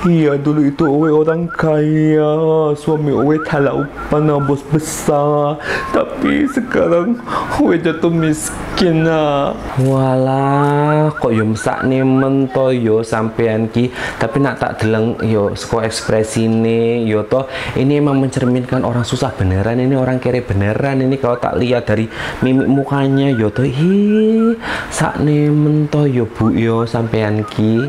Iya 0.02 0.34
dulu 0.34 0.66
itu 0.66 0.82
Owe 0.90 1.14
orang 1.14 1.46
kaya. 1.46 2.34
Suami 2.74 3.14
Owe 3.14 3.38
talaupan 3.46 4.34
bos 4.50 4.66
besar. 4.74 5.62
Tapi 5.94 6.50
sekarang 6.50 7.22
Owe 7.62 7.78
jatuh 7.78 8.10
miskin 8.10 9.06
ah. 9.06 9.54
Walah 9.78 11.14
kok 11.22 11.30
yo 11.30 11.46
mesak 11.46 11.86
nemen 11.86 12.50
to 12.50 12.74
yo 12.74 13.06
sampean 13.06 13.70
ki. 13.70 13.94
Tapi 14.18 14.42
nak 14.42 14.58
tak 14.58 14.82
deleng 14.82 15.22
yo 15.22 15.54
seko 15.54 15.86
ekspresi 15.86 16.50
ini 16.50 17.06
yo 17.06 17.22
toh 17.30 17.46
Ini 17.78 18.02
emang 18.02 18.18
mencerminkan 18.18 18.82
orang 18.82 19.06
susah 19.06 19.30
beneran. 19.38 19.78
Ini 19.78 19.94
orang 19.94 20.18
kere 20.18 20.42
beneran. 20.42 21.06
Ini 21.06 21.14
kalau 21.22 21.38
tak 21.38 21.62
lihat 21.62 21.86
dari 21.86 22.10
mimik 22.42 22.66
mukanya 22.66 23.30
yo 23.30 23.54
toh 23.54 23.70
Hi 23.70 24.58
sak 24.90 25.22
nemen 25.22 25.86
to 25.94 26.10
yo 26.10 26.26
bu 26.26 26.50
yo 26.50 26.90
sampean 26.90 27.46
ki 27.46 27.86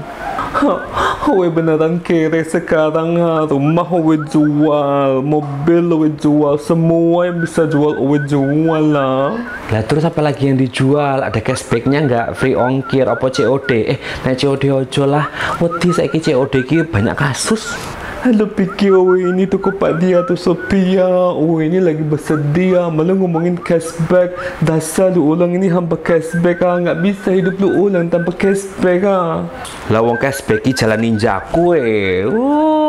Owe 1.33 1.49
beneran 1.49 1.97
kere 2.05 2.45
sekarang. 2.45 3.17
Rumah 3.49 3.89
owe 3.89 4.17
jual, 4.29 5.25
mobil 5.25 5.85
owe 5.89 6.09
jual, 6.13 6.61
semua 6.61 7.33
yang 7.33 7.41
bisa 7.41 7.65
jual 7.65 7.97
owe 7.97 8.19
jual 8.29 8.85
lah. 8.93 9.41
Lah 9.73 9.83
terus 9.89 10.05
apa 10.05 10.21
lagi 10.21 10.53
yang 10.53 10.61
dijual? 10.61 11.25
Ada 11.25 11.41
cashbacknya 11.41 12.05
nggak? 12.05 12.27
Free 12.37 12.53
ongkir 12.53 13.09
apa 13.09 13.33
COD? 13.33 13.97
Eh, 13.97 13.99
naik 14.29 14.37
COD 14.45 14.63
ojo 14.69 15.03
lah. 15.09 15.33
Wedi 15.65 15.89
saiki 15.89 16.21
COD 16.21 16.55
ki 16.69 16.85
banyak 16.93 17.17
kasus. 17.17 17.73
Halo 18.23 18.47
pikir 18.47 18.95
oh 18.95 19.19
ini 19.19 19.51
toko 19.51 19.75
Pak 19.75 19.99
Dia 19.99 20.23
tu 20.23 20.39
Sophia. 20.39 21.11
Oh 21.35 21.59
ini 21.59 21.83
lagi 21.83 22.07
bersedia. 22.07 22.87
Malah 22.87 23.19
ngomongin 23.19 23.59
cashback. 23.59 24.39
Dasar 24.63 25.11
lu 25.11 25.35
ulang 25.35 25.59
ini 25.59 25.67
hamba 25.67 25.99
cashback 25.99 26.63
ah. 26.63 26.79
Nggak 26.79 27.03
bisa 27.03 27.35
hidup 27.35 27.59
lu 27.59 27.91
ulang 27.91 28.07
tanpa 28.07 28.31
cashback 28.31 29.03
ah. 29.03 29.51
Lawang 29.91 30.23
cashback 30.23 30.63
ni 30.63 30.71
jalan 30.71 31.03
ninja 31.03 31.43
aku 31.43 31.75
eh 31.75 32.23
Oh 32.31 32.82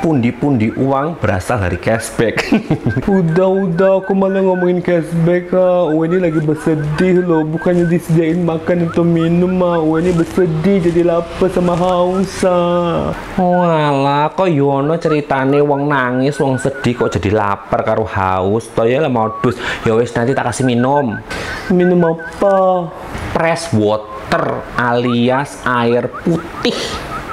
pundi-pundi 0.00 0.72
uang 0.74 1.20
berasal 1.20 1.60
dari 1.60 1.78
cashback. 1.78 2.48
Udah-udah 3.18 4.02
aku 4.02 4.12
malah 4.16 4.42
ngomongin 4.42 4.80
cashback 4.80 5.52
ah 5.54 5.86
ini 5.90 6.16
lagi 6.18 6.40
bersedih 6.42 7.22
loh. 7.22 7.42
Bukannya 7.46 7.86
disediain 7.86 8.42
makan 8.42 8.90
atau 8.90 9.04
minum 9.06 9.56
ah 9.62 9.78
ini 10.00 10.10
bersedih 10.16 10.82
jadi 10.90 11.02
lapar 11.06 11.48
sama 11.50 11.76
haus 11.76 12.42
ah 12.42 13.14
Walah 13.36 14.32
kok 14.32 14.48
yono 14.48 14.96
ceritane 14.96 15.60
wong 15.60 15.90
nangis 15.90 16.38
wong 16.38 16.56
sedih 16.56 17.04
kok 17.04 17.12
jadi 17.18 17.30
lapar 17.32 17.82
karo 17.82 18.04
haus? 18.06 18.70
To 18.72 18.88
ya 18.88 19.02
lah 19.02 19.12
modus. 19.12 19.58
Ya 19.84 19.92
wis 19.94 20.12
nanti 20.16 20.32
tak 20.32 20.50
kasih 20.50 20.64
minum. 20.66 21.18
Minum 21.68 22.00
apa? 22.16 22.88
Press 23.32 23.72
water 23.72 24.60
alias 24.76 25.60
air 25.64 26.08
putih. 26.22 26.76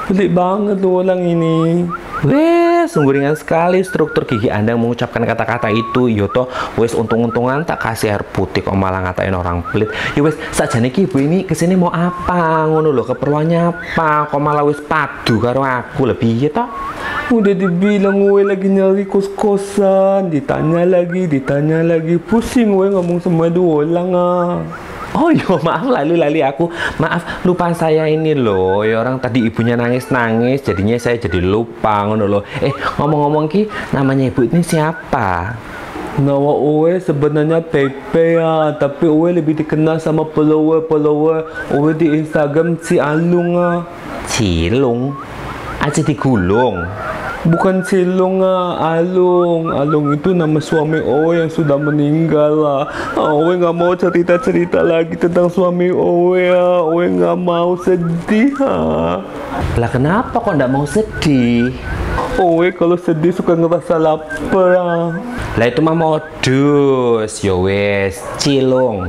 Pelik 0.10 0.34
banget 0.34 0.82
tuh 0.82 1.06
orang 1.06 1.22
ini 1.22 1.86
Weh, 2.20 2.84
sungguh 2.84 3.16
ringan 3.16 3.40
sekali 3.40 3.80
struktur 3.80 4.28
gigi 4.28 4.52
Anda 4.52 4.76
mengucapkan 4.76 5.24
kata-kata 5.24 5.72
itu. 5.72 6.12
Yoto, 6.12 6.52
wes 6.76 6.92
untung-untungan 6.92 7.64
tak 7.64 7.80
kasih 7.80 8.12
air 8.12 8.28
putih 8.28 8.60
kok 8.60 8.76
malah 8.76 9.00
ngatain 9.08 9.32
orang 9.32 9.64
pelit. 9.72 9.88
Ya 10.20 10.22
wes, 10.28 10.36
saja 10.52 10.84
nih 10.84 10.92
ibu 11.08 11.16
ini 11.16 11.48
ke 11.48 11.56
sini 11.56 11.80
mau 11.80 11.88
apa? 11.88 12.68
Ngono 12.68 12.92
loh, 12.92 13.08
keperluannya 13.08 13.60
apa? 13.72 14.28
Kok 14.28 14.42
malah 14.44 14.68
wes 14.68 14.84
padu 14.84 15.40
karo 15.40 15.64
aku 15.64 16.12
lebih 16.12 16.44
ya 16.44 16.50
toh? 16.52 16.68
Udah 17.32 17.56
dibilang 17.56 18.20
gue 18.20 18.42
lagi 18.44 18.68
nyari 18.68 19.08
kos-kosan, 19.08 20.28
ditanya 20.28 20.84
lagi, 20.84 21.24
ditanya 21.24 21.88
lagi, 21.88 22.20
pusing 22.20 22.76
gue 22.76 23.00
ngomong 23.00 23.24
sama 23.24 23.48
dua 23.48 23.88
orang 23.88 24.10
ah. 24.12 24.89
Oh 25.18 25.34
iya 25.34 25.50
maaf 25.68 25.86
lalu 25.90 26.14
lali 26.20 26.42
aku 26.46 26.70
maaf 27.02 27.42
lupa 27.42 27.74
saya 27.74 28.06
ini 28.06 28.38
loh. 28.38 28.86
Ya 28.86 29.02
orang 29.02 29.18
tadi 29.18 29.46
ibunya 29.46 29.74
nangis 29.74 30.14
nangis 30.14 30.62
jadinya 30.62 30.98
saya 31.02 31.18
jadi 31.18 31.42
lupa 31.42 32.06
ngono 32.06 32.26
loh. 32.30 32.44
Eh 32.62 32.74
ngomong-ngomong 33.00 33.50
ki 33.50 33.66
namanya 33.96 34.30
ibu 34.30 34.46
ini 34.46 34.62
siapa? 34.62 35.58
Nama 36.20 36.52
Owe 36.52 37.00
sebenarnya 37.00 37.64
Pepe 37.64 38.36
ya, 38.36 38.76
tapi 38.76 39.08
Owe 39.08 39.32
lebih 39.32 39.56
dikenal 39.56 40.04
sama 40.04 40.28
follower-follower 40.28 41.72
Owe 41.80 41.96
di 41.96 42.12
Instagram 42.12 42.76
si 42.84 43.00
Alung 43.00 43.56
ah. 43.56 43.88
Cilung? 44.28 45.16
Aja 45.80 46.04
digulung 46.04 46.84
Bukan 47.48 47.88
Silong 47.88 48.44
ah, 48.44 49.00
Alung. 49.00 49.72
Alung 49.72 50.12
itu 50.12 50.36
nama 50.36 50.60
suami 50.60 51.00
Owe 51.00 51.40
yang 51.40 51.48
sudah 51.48 51.80
meninggal 51.80 52.52
lah. 52.52 52.84
Ah, 53.16 53.32
Owe 53.32 53.56
nggak 53.56 53.76
mau 53.80 53.96
cerita-cerita 53.96 54.84
lagi 54.84 55.16
tentang 55.16 55.48
suami 55.48 55.88
Owe 55.88 56.52
ah. 56.52 56.84
Owe 56.84 57.08
nggak 57.08 57.40
mau 57.40 57.80
sedih 57.80 58.60
ah. 58.60 59.24
Lah 59.80 59.88
kenapa 59.88 60.36
kok 60.36 60.52
ndak 60.52 60.68
mau 60.68 60.84
sedih? 60.84 61.72
Owe 62.36 62.76
kalau 62.76 63.00
sedih 63.00 63.32
suka 63.32 63.56
ngerasa 63.56 63.96
lapar 63.96 64.76
ah. 64.76 65.08
Lah 65.56 65.66
itu 65.72 65.80
mah 65.80 65.96
modus 65.96 67.40
Ya 67.40 67.56
wes 67.56 68.20
Cilung 68.36 69.08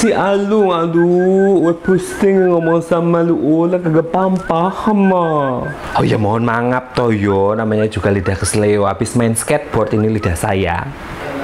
Si 0.00 0.16
Alung, 0.16 0.72
aduh, 0.72 1.60
Owe 1.60 1.76
pusing 1.76 2.48
ngomong 2.48 2.80
sama 2.80 3.20
lu. 3.20 3.36
Ulang 3.36 3.84
kagak 3.84 4.08
paham 4.08 4.32
paham 4.48 5.12
ah. 5.12 5.68
Oh 5.92 6.00
ya 6.00 6.16
mohon 6.16 6.40
mangap 6.40 6.96
Toyo 6.96 7.52
Namanya 7.52 7.84
juga 7.84 8.08
lidah 8.08 8.32
kesleo. 8.32 8.88
Habis 8.88 9.12
main 9.12 9.36
skateboard 9.36 9.92
ini 9.92 10.08
lidah 10.08 10.32
saya. 10.32 10.88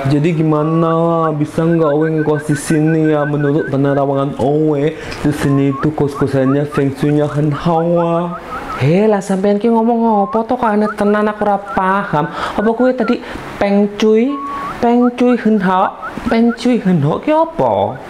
Jadi 0.09 0.41
gimana? 0.41 1.29
Bisa 1.37 1.69
nggak 1.69 1.93
Owe 2.01 2.09
ngekos 2.09 2.49
di 2.49 2.57
sini 2.57 3.13
ya? 3.13 3.29
Menurut 3.29 3.69
penerawangan 3.69 4.41
Owe 4.41 4.97
di 4.97 5.33
sini 5.37 5.77
itu 5.77 5.93
kos-kosannya 5.93 6.65
feng 6.73 6.97
shui-nya 6.97 7.29
hen 7.29 7.53
hawa. 7.53 8.41
Hei 8.81 9.05
lah 9.05 9.21
sampean 9.21 9.61
ki 9.61 9.69
ngomong 9.69 10.33
apa 10.33 10.49
toh? 10.49 10.57
Kok 10.57 10.65
aneh 10.65 10.89
tenan 10.97 11.29
aku 11.29 11.45
ora 11.45 11.61
paham. 11.61 12.33
Apa 12.33 12.71
kuwi 12.73 12.97
tadi 12.97 13.21
pengcuy 13.61 14.33
pengcuy 14.81 15.37
henha 15.45 15.93
pengcuy 16.33 16.81
henho 16.81 17.21
ki 17.21 17.37
apa? 17.37 18.01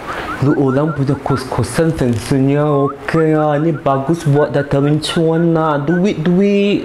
Lu 0.44 0.52
orang 0.68 0.92
punya 0.92 1.16
kos-kosan 1.24 1.96
feng 1.96 2.12
shui-nya 2.12 2.68
oke 2.68 3.24
ya. 3.24 3.56
Ini 3.56 3.72
bagus 3.80 4.28
buat 4.28 4.52
datangin 4.52 5.00
cuan 5.00 5.56
lah. 5.56 5.80
Duit 5.80 6.20
duit. 6.20 6.84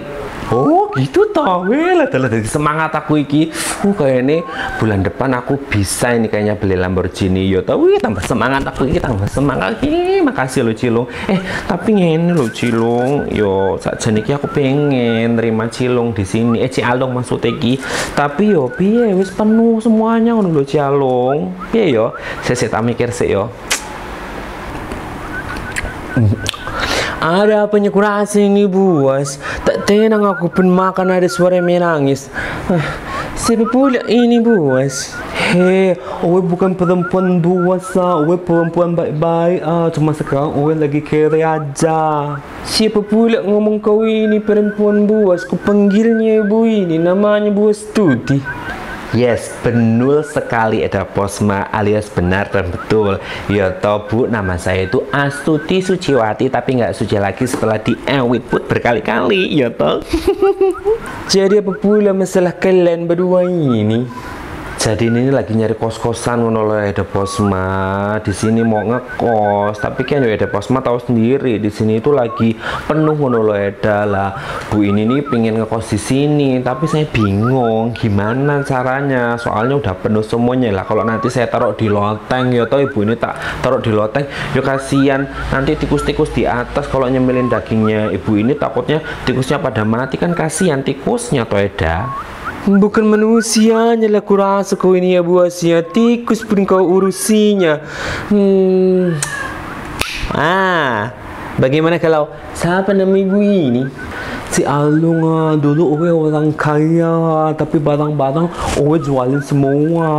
Oh 0.52 0.92
gitu 1.00 1.32
toh. 1.32 1.64
Lah 1.72 2.12
telah 2.12 2.28
jadi 2.28 2.44
semangat 2.44 2.92
aku 2.92 3.24
iki. 3.24 3.48
Uh, 3.88 3.96
kayak 3.96 4.28
ini 4.28 4.38
bulan 4.84 5.00
depan 5.00 5.32
aku 5.32 5.56
bisa 5.56 6.12
ini 6.12 6.28
kayaknya 6.28 6.60
beli 6.60 6.76
Lamborghini 6.76 7.48
yo 7.48 7.64
tau 7.64 7.88
wih 7.88 7.96
tambah 8.04 8.20
semangat 8.20 8.68
aku 8.68 8.92
iki 8.92 9.00
tambah 9.00 9.32
semangat. 9.32 9.80
Iki 9.80 10.20
makasih 10.20 10.68
lo 10.68 10.76
Cilung. 10.76 11.08
Eh 11.32 11.40
tapi 11.72 11.96
ngene 11.96 12.36
lo 12.36 12.52
Cilung. 12.52 13.32
Yo 13.32 13.80
saat 13.80 14.04
iki 14.04 14.36
aku 14.36 14.52
pengen 14.52 15.40
terima 15.40 15.72
Cilung 15.72 16.12
di 16.12 16.28
sini. 16.28 16.60
Eh 16.60 16.68
Cialong 16.68 17.16
maksudnya 17.16 17.48
iki. 17.48 17.80
Tapi 18.12 18.52
yo 18.52 18.68
piye? 18.68 19.16
Wis 19.16 19.32
penuh 19.32 19.80
semuanya 19.80 20.36
ngono 20.36 20.52
lo 20.52 20.68
Cialong 20.68 21.72
piye 21.72 21.96
yo? 21.96 22.12
Saya 22.44 22.60
saya 22.60 22.76
tak 22.76 22.84
mikir 22.84 23.08
sih 23.16 23.32
yo. 23.32 23.48
Ada 27.22 27.70
apanya 27.70 27.94
kurasa 27.94 28.42
ini 28.42 28.66
buas 28.66 29.38
tenang 29.92 30.24
aku 30.24 30.48
pun 30.48 30.72
makan 30.72 31.12
ada 31.12 31.28
suara 31.28 31.60
menangis 31.60 32.32
ah, 32.72 32.80
Siapa 33.36 33.68
pula 33.68 34.00
ini 34.08 34.40
buas 34.40 35.12
Hei, 35.52 36.00
Owe 36.24 36.40
bukan 36.40 36.72
perempuan 36.80 37.44
buas 37.44 37.92
ah. 38.00 38.24
Owe 38.24 38.40
perempuan 38.40 38.96
baik-baik 38.96 39.60
ah. 39.68 39.92
Cuma 39.92 40.16
sekarang 40.16 40.56
Owe 40.56 40.72
lagi 40.72 41.04
kere 41.04 41.44
aja. 41.44 42.40
Siapa 42.64 43.04
pula 43.04 43.44
ngomong 43.44 43.84
kau 43.84 44.08
ini 44.08 44.40
perempuan 44.40 45.04
buas 45.04 45.44
Ku 45.44 45.60
panggilnya 45.60 46.40
ibu 46.46 46.64
ini 46.64 46.96
namanya 46.96 47.52
buas 47.52 47.84
Tuti 47.92 48.40
Yes, 49.12 49.52
benar 49.60 50.24
sekali 50.24 50.88
ada 50.88 51.04
Posma 51.04 51.68
alias 51.76 52.08
benar 52.08 52.48
dan 52.48 52.72
betul. 52.72 53.20
Ya 53.52 53.68
toh 53.76 54.08
bu, 54.08 54.24
nama 54.32 54.56
saya 54.56 54.88
itu 54.88 55.04
Astuti 55.12 55.84
Suciwati 55.84 56.48
tapi 56.48 56.80
nggak 56.80 56.96
suci 56.96 57.20
lagi 57.20 57.44
setelah 57.44 57.76
di 57.76 57.92
awit 58.08 58.40
put 58.48 58.64
berkali-kali. 58.72 59.52
Ya 59.52 59.68
toh. 59.68 60.00
Jadi 61.34 61.60
apa 61.60 61.76
pula 61.76 62.16
masalah 62.16 62.56
kalian 62.56 63.04
berdua 63.04 63.44
ini? 63.44 64.08
Jadi 64.82 65.14
ini 65.14 65.30
lagi 65.30 65.54
nyari 65.54 65.78
kos-kosan 65.78 66.42
ngono 66.42 66.66
loh 66.66 66.74
ada 66.74 67.06
Posma. 67.06 68.18
Di 68.26 68.34
sini 68.34 68.66
mau 68.66 68.82
ngekos, 68.82 69.78
tapi 69.78 70.02
kan 70.02 70.26
ada 70.26 70.50
Posma 70.50 70.82
tahu 70.82 70.98
sendiri 70.98 71.62
di 71.62 71.70
sini 71.70 72.02
itu 72.02 72.10
lagi 72.10 72.58
penuh 72.90 73.14
ngono 73.14 73.46
ada 73.54 74.10
lah. 74.10 74.34
Bu 74.74 74.82
ini 74.82 75.06
nih 75.06 75.22
pingin 75.30 75.62
ngekos 75.62 75.86
di 75.94 76.02
sini, 76.02 76.50
tapi 76.66 76.90
saya 76.90 77.06
bingung 77.06 77.94
gimana 77.94 78.66
caranya. 78.66 79.38
Soalnya 79.38 79.78
udah 79.86 79.94
penuh 80.02 80.26
semuanya 80.26 80.74
lah. 80.74 80.90
Kalau 80.90 81.06
nanti 81.06 81.30
saya 81.30 81.46
taruh 81.46 81.78
di 81.78 81.86
loteng 81.86 82.50
ya 82.50 82.66
toh 82.66 82.82
ibu 82.82 83.06
ini 83.06 83.14
tak 83.22 83.38
taruh 83.62 83.86
di 83.86 83.94
loteng, 83.94 84.26
ya 84.58 84.66
kasihan 84.66 85.30
nanti 85.54 85.78
tikus-tikus 85.78 86.34
di 86.34 86.50
atas 86.50 86.90
kalau 86.90 87.06
nyemilin 87.06 87.54
dagingnya 87.54 88.10
ibu 88.18 88.34
ini 88.34 88.58
takutnya 88.58 88.98
tikusnya 89.30 89.62
pada 89.62 89.86
mati 89.86 90.18
kan 90.18 90.34
kasihan 90.34 90.82
tikusnya 90.82 91.46
toh 91.46 91.62
ada. 91.62 92.10
Bukan 92.62 93.10
manusianya 93.10 94.06
lah 94.06 94.22
kurasa 94.22 94.78
kau 94.78 94.94
ini 94.94 95.18
ya 95.18 95.26
buasnya 95.26 95.82
Tikus 95.82 96.46
pun 96.46 96.62
kau 96.62 96.86
urusinya 96.86 97.82
Hmm 98.30 99.18
Ah 100.38 101.10
Bagaimana 101.58 101.98
kalau 101.98 102.30
Siapa 102.54 102.94
nama 102.94 103.18
ibu 103.18 103.42
ini? 103.42 103.90
Si 104.54 104.62
Alung 104.62 105.26
ah, 105.26 105.58
dulu 105.58 105.96
Owe 105.98 106.30
orang 106.30 106.54
kaya, 106.54 107.50
tapi 107.58 107.82
barang-barang 107.82 108.78
Owe 108.84 109.00
jualin 109.00 109.42
semua. 109.42 110.12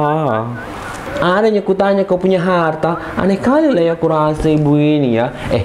Adanya 1.22 1.62
ku 1.62 1.78
tanya 1.78 2.02
kau 2.02 2.18
punya 2.18 2.42
harta 2.42 3.14
Aneh 3.14 3.38
kali 3.38 3.70
lah 3.70 3.92
ya 3.92 3.94
kurasa 3.94 4.50
ibu 4.50 4.74
ini 4.74 5.14
ya 5.14 5.30
Eh 5.54 5.62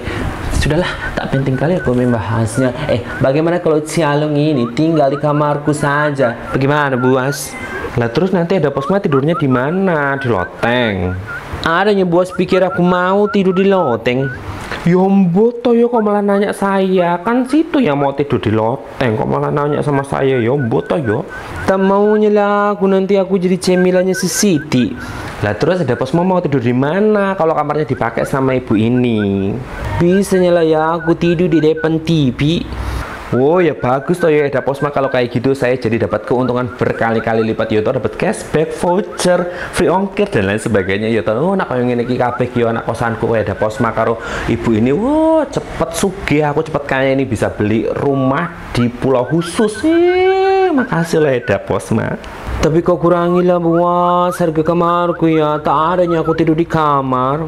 Sudahlah, 0.58 0.90
tak 1.14 1.30
penting 1.30 1.54
kali 1.54 1.78
aku 1.78 1.94
membahasnya. 1.94 2.74
Eh, 2.90 3.06
bagaimana 3.22 3.62
kalau 3.62 3.78
Cialong 3.78 4.34
ini 4.34 4.66
tinggal 4.74 5.14
di 5.14 5.22
kamarku 5.22 5.70
saja? 5.70 6.34
Bagaimana, 6.50 6.98
Buas? 6.98 7.54
Lah 7.94 8.10
terus 8.10 8.34
nanti 8.34 8.58
ada 8.58 8.74
posma 8.74 8.98
tidurnya 8.98 9.38
di 9.38 9.46
mana? 9.46 10.18
Di 10.18 10.26
loteng. 10.26 11.14
Adanya 11.62 12.10
Buas 12.10 12.34
pikir 12.34 12.66
aku 12.66 12.82
mau 12.82 13.30
tidur 13.30 13.54
di 13.54 13.70
loteng. 13.70 14.34
Yombo 14.88 15.52
to 15.52 15.76
yo 15.76 15.92
kok 15.92 16.00
malah 16.00 16.24
nanya 16.24 16.56
saya 16.56 17.20
kan 17.20 17.44
situ 17.44 17.84
yang 17.84 18.00
mau 18.00 18.16
tidur 18.16 18.40
di 18.40 18.56
loteng 18.56 19.20
kok 19.20 19.28
malah 19.28 19.52
nanya 19.52 19.84
sama 19.84 20.00
saya 20.08 20.40
Yombo 20.40 20.80
to 20.80 20.96
yo 20.96 21.28
tak 21.68 21.76
maunya 21.84 22.32
lah 22.32 22.72
aku 22.72 22.88
nanti 22.88 23.20
aku 23.20 23.36
jadi 23.36 23.60
cemilannya 23.60 24.16
si 24.16 24.32
Siti 24.32 24.96
lah 25.38 25.54
terus 25.54 25.86
ada 25.86 25.94
pos 25.94 26.18
mau 26.18 26.42
tidur 26.42 26.58
di 26.58 26.74
mana 26.74 27.38
kalau 27.38 27.54
kamarnya 27.54 27.86
dipakai 27.86 28.26
sama 28.26 28.58
ibu 28.58 28.74
ini 28.74 29.54
bisanya 30.02 30.50
lah 30.50 30.66
ya 30.66 30.98
aku 30.98 31.14
tidur 31.14 31.46
di 31.46 31.62
depan 31.62 32.02
TV 32.02 32.66
Oh 33.36 33.60
ya 33.60 33.76
bagus 33.76 34.24
toh 34.24 34.32
ya 34.32 34.48
ada 34.48 34.64
posma 34.64 34.88
kalau 34.88 35.12
kayak 35.12 35.28
gitu 35.36 35.52
saya 35.52 35.76
jadi 35.76 36.08
dapat 36.08 36.24
keuntungan 36.24 36.72
berkali-kali 36.80 37.44
lipat 37.52 37.68
ya 37.76 37.84
toh 37.84 38.00
dapat 38.00 38.16
cashback, 38.16 38.72
voucher, 38.80 39.52
free 39.76 39.92
ongkir 39.92 40.32
dan 40.32 40.48
lain 40.48 40.56
sebagainya 40.56 41.12
ya 41.12 41.20
toh. 41.28 41.36
Oh 41.36 41.52
nak 41.52 41.68
yang 41.76 41.92
ini 41.92 42.08
kabeh 42.08 42.48
yo 42.56 42.72
anak 42.72 42.88
kosanku 42.88 43.28
kayak 43.28 43.52
ada 43.52 43.60
posma 43.60 43.92
karo 43.92 44.24
ibu 44.48 44.72
ini. 44.72 44.96
Wah 44.96 45.44
cepet 45.44 45.90
sugih 45.92 46.48
aku 46.48 46.72
cepet 46.72 46.84
kaya 46.88 47.12
ini 47.12 47.28
bisa 47.28 47.52
beli 47.52 47.84
rumah 48.00 48.72
di 48.72 48.88
pulau 48.88 49.28
khusus. 49.28 49.84
Eh, 49.84 50.72
makasih 50.72 51.20
lah 51.20 51.36
ada 51.36 51.60
posma. 51.60 52.16
Tapi 52.58 52.82
kok 52.82 52.98
kurangilah 52.98 53.62
buat 53.62 54.34
harga 54.34 54.62
kamarku 54.66 55.30
ya 55.30 55.62
tak 55.62 56.02
adanya 56.02 56.26
aku 56.26 56.34
tidur 56.34 56.58
di 56.58 56.66
kamar. 56.66 57.46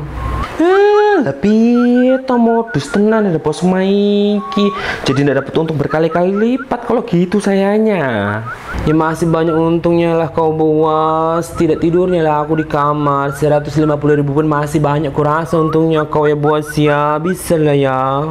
Eh, 0.60 1.26
lebih 1.26 2.22
to 2.30 2.38
modus 2.38 2.94
tenan 2.94 3.26
ada 3.26 3.42
bos 3.42 3.66
maiki. 3.66 4.70
Jadi 5.10 5.26
tidak 5.26 5.44
dapat 5.44 5.54
untung 5.58 5.82
berkali-kali 5.82 6.30
lipat 6.30 6.86
kalau 6.86 7.02
gitu 7.08 7.42
sayanya. 7.42 8.44
Ya 8.86 8.94
masih 8.94 9.28
banyak 9.28 9.56
untungnya 9.56 10.14
lah 10.14 10.30
kau 10.30 10.54
buas. 10.54 11.48
Tidak 11.58 11.82
tidurnya 11.82 12.22
lah 12.22 12.46
aku 12.46 12.62
di 12.62 12.66
kamar. 12.70 13.34
150 13.34 13.82
ribu 14.14 14.32
pun 14.38 14.46
masih 14.46 14.78
banyak 14.78 15.10
kurasa 15.10 15.58
untungnya 15.58 16.06
kau 16.06 16.30
ya 16.30 16.38
bos 16.38 16.70
ya. 16.78 17.18
Bisa 17.18 17.58
lah 17.58 17.76
ya. 17.76 18.30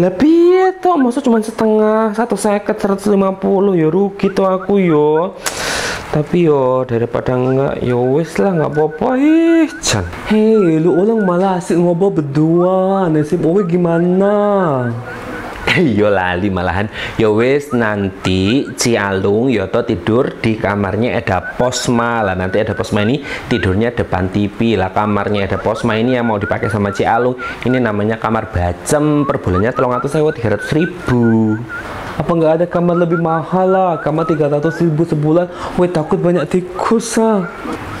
Lebih 0.00 0.80
to, 0.80 0.96
masa 0.98 1.24
cuma 1.24 1.40
setengah, 1.40 2.12
satu 2.12 2.36
seket 2.36 2.76
150 2.78 3.16
ya 3.76 3.88
rugi 3.88 4.28
tuh 4.28 4.44
aku 4.44 4.76
yo 4.82 5.32
tapi 6.14 6.46
yo 6.46 6.86
daripada 6.86 7.34
enggak 7.34 7.82
yo 7.82 7.98
wes 8.14 8.38
lah 8.38 8.54
nggak 8.54 8.72
apa-apa. 8.72 9.08
Ih 9.18 9.70
Chan 9.82 10.04
hei 10.30 10.78
lu 10.78 10.94
orang 10.94 11.20
malah 11.26 11.58
asik 11.58 11.76
ngobrol 11.76 12.22
berdua. 12.22 13.10
Nasib 13.10 13.42
owe 13.42 13.62
gimana? 13.66 14.34
Yo 15.76 16.08
lali 16.08 16.48
malahan. 16.48 16.88
Yo 17.20 17.36
wes 17.36 17.68
nanti 17.74 18.64
Cialung 18.78 19.52
yo 19.52 19.68
to 19.68 19.84
tidur 19.84 20.32
di 20.40 20.56
kamarnya 20.56 21.20
ada 21.20 21.58
posma. 21.58 22.24
Lah 22.24 22.32
nanti 22.32 22.62
ada 22.62 22.72
posma 22.72 23.04
ini 23.04 23.20
tidurnya 23.50 23.92
depan 23.92 24.32
TV 24.32 24.78
lah 24.78 24.94
kamarnya 24.94 25.44
ada 25.44 25.58
posma 25.60 25.98
ini 26.00 26.16
yang 26.16 26.32
mau 26.32 26.40
dipakai 26.40 26.72
sama 26.72 26.94
Cialung 26.96 27.36
ini 27.68 27.76
namanya 27.76 28.16
kamar 28.16 28.48
bacem. 28.54 29.28
Per 29.28 29.36
bulannya 29.42 29.74
tolong 29.76 29.92
atau 29.92 30.08
saya 30.08 30.24
300 30.24 30.64
ribu 30.72 31.58
apa 32.16 32.32
nggak 32.32 32.52
ada 32.60 32.64
kamar 32.64 32.96
lebih 32.96 33.20
mahal 33.20 33.68
lah? 33.68 34.00
Kamar 34.00 34.24
300 34.24 34.64
ribu 34.80 35.04
sebulan. 35.04 35.76
Weh 35.76 35.92
takut 35.92 36.16
banyak 36.16 36.48
tikus 36.48 37.20
ah. 37.20 37.44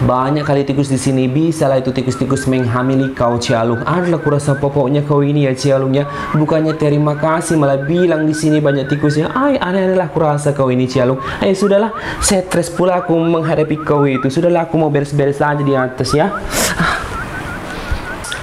Banyak 0.00 0.40
kali 0.40 0.64
tikus 0.64 0.88
di 0.88 0.96
sini. 0.96 1.28
Bisa 1.28 1.68
lah 1.68 1.76
itu 1.76 1.92
tikus-tikus 1.92 2.48
menghamili 2.48 3.12
kau 3.12 3.36
Cialung. 3.36 3.84
Adalah 3.84 4.16
kurasa 4.24 4.56
pokoknya 4.56 5.04
kau 5.04 5.20
ini 5.20 5.44
ya 5.44 5.52
Cialung 5.52 5.92
ya. 5.92 6.08
Bukannya 6.32 6.72
terima 6.80 7.12
kasih 7.12 7.60
malah 7.60 7.76
bilang 7.76 8.24
di 8.24 8.32
sini 8.32 8.56
banyak 8.56 8.88
tikusnya 8.88 9.36
ay 9.36 9.60
aneh 9.60 9.92
lah 9.92 10.08
kurasa 10.08 10.56
kau 10.56 10.72
ini 10.72 10.88
Cialung. 10.88 11.20
Ayo 11.44 11.52
sudahlah. 11.52 11.92
Stres 12.24 12.72
pula 12.72 13.04
aku 13.04 13.12
menghadapi 13.20 13.84
kau 13.84 14.08
itu. 14.08 14.32
Sudahlah 14.32 14.64
aku 14.64 14.80
mau 14.80 14.88
beres-beres 14.88 15.44
aja 15.44 15.60
di 15.60 15.76
atas 15.76 16.16
ya. 16.16 16.32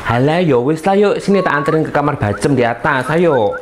Halo, 0.05 0.37
yo 0.45 0.61
wis 0.69 0.85
lah 0.85 0.93
yuk. 0.93 1.17
Sini 1.17 1.41
tak 1.41 1.65
anterin 1.65 1.81
ke 1.81 1.89
kamar 1.89 2.21
bacem 2.21 2.53
di 2.53 2.61
atas. 2.61 3.09
Ayo 3.09 3.57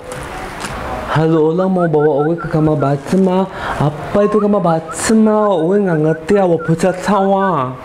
Halo 1.11 1.51
orang 1.51 1.67
mau 1.75 1.83
bawa 1.91 2.23
Owe 2.23 2.39
ke 2.39 2.47
kamar 2.47 2.79
ah. 2.79 3.43
Apa 3.83 4.23
itu 4.23 4.39
kamar 4.39 4.63
bacem 4.63 5.27
ah? 5.27 5.51
Owe 5.59 5.75
nggak 5.75 5.99
ngerti 6.07 6.39
ah, 6.39 6.47
bocah 6.47 6.95
cawa. 7.03 7.75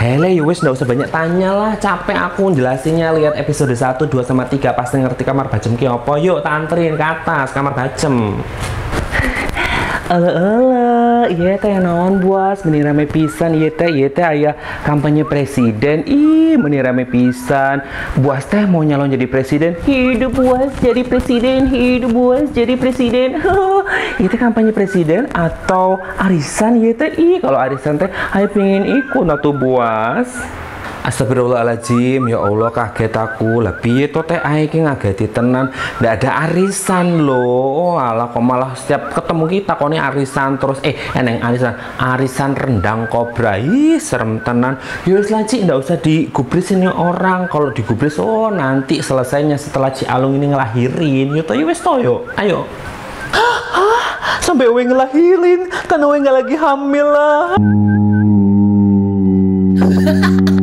Hele, 0.00 0.40
wes 0.40 0.64
nggak 0.64 0.72
usah 0.72 0.88
banyak 0.88 1.12
tanya 1.12 1.52
lah, 1.52 1.72
capek 1.76 2.16
aku 2.16 2.56
jelasinnya 2.56 3.12
lihat 3.12 3.36
episode 3.36 3.76
1, 3.76 4.00
2, 4.00 4.24
sama 4.24 4.48
3 4.48 4.72
pasti 4.72 4.96
ngerti 4.96 5.28
kamar 5.28 5.52
bacem 5.52 5.76
ki 5.76 5.84
apa 5.84 6.16
Yuk, 6.16 6.40
tak 6.40 6.56
anterin 6.56 6.96
ke 6.96 7.04
atas 7.04 7.52
kamar 7.52 7.76
bacem 7.76 8.40
Ala, 10.12 11.24
iya 11.32 11.56
teh 11.56 11.72
naon 11.80 12.20
buas, 12.20 12.60
meni 12.68 12.84
rame 12.84 13.08
pisan, 13.08 13.56
iya 13.56 13.72
teh, 13.72 13.88
iya 13.88 14.12
teh 14.12 14.20
ayah 14.20 14.52
kampanye 14.84 15.24
presiden, 15.24 16.04
ih 16.04 16.60
meni 16.60 16.84
rame 16.84 17.08
pisan, 17.08 17.80
buas 18.20 18.44
teh 18.44 18.60
mau 18.68 18.84
nyalon 18.84 19.08
jadi 19.08 19.24
presiden, 19.24 19.72
hidup 19.88 20.36
buas 20.36 20.68
jadi 20.84 21.00
presiden, 21.00 21.64
hidup 21.64 22.12
buas 22.12 22.44
jadi 22.52 22.76
presiden, 22.76 23.40
iya 24.20 24.28
teh 24.28 24.36
kampanye 24.36 24.76
presiden 24.76 25.32
atau 25.32 25.96
arisan, 26.20 26.76
iya 26.76 26.92
teh, 26.92 27.16
ih 27.16 27.40
kalau 27.40 27.56
arisan 27.56 27.96
teh, 27.96 28.12
ayah 28.36 28.52
pengen 28.52 28.84
ikut 28.84 29.24
atau 29.32 29.56
buas. 29.56 30.28
Astagfirullahaladzim, 31.02 32.30
ya 32.30 32.38
Allah 32.38 32.70
kaget 32.70 33.10
aku. 33.18 33.58
Lebih 33.58 34.06
itu 34.06 34.22
teh? 34.22 34.38
Aiki 34.38 34.86
ngageti 34.86 35.26
tenan. 35.34 35.74
Nggak 35.98 36.12
ada 36.22 36.46
arisan 36.46 37.26
loh 37.26 37.74
oh, 37.90 37.96
alah 37.98 38.30
kok 38.30 38.38
malah 38.38 38.78
setiap 38.78 39.10
ketemu 39.10 39.44
kita 39.50 39.74
kok 39.74 39.90
nih 39.90 39.98
arisan 39.98 40.62
terus. 40.62 40.78
Eh 40.86 40.94
eneng 41.18 41.42
arisan. 41.42 41.74
Arisan 41.98 42.54
rendang 42.54 43.10
kobra. 43.10 43.58
Ih 43.58 43.98
serem 43.98 44.46
tenan. 44.46 44.78
Yus 45.02 45.26
lah 45.34 45.42
Ci 45.42 45.66
nggak 45.66 45.78
usah 45.82 45.98
digubrisin 45.98 46.86
ya 46.86 46.94
orang. 46.94 47.50
Kalau 47.50 47.74
digubris 47.74 48.22
oh 48.22 48.54
nanti 48.54 49.02
selesainya 49.02 49.58
setelah 49.58 49.90
Ci 49.90 50.06
Alung 50.06 50.38
ini 50.38 50.54
ngelahirin. 50.54 51.34
Yuk 51.34 51.50
toh 51.50 51.58
wes 51.66 51.82
toyo 51.82 52.30
Ayo. 52.38 52.62
Hah? 53.34 53.58
Sampai 54.38 54.70
Owe 54.70 54.86
ngelahirin? 54.86 55.66
Kan 55.90 56.06
Owe 56.06 56.14
nggak 56.14 56.46
lagi 56.46 56.54
hamil 56.54 57.06
lah 57.10 57.58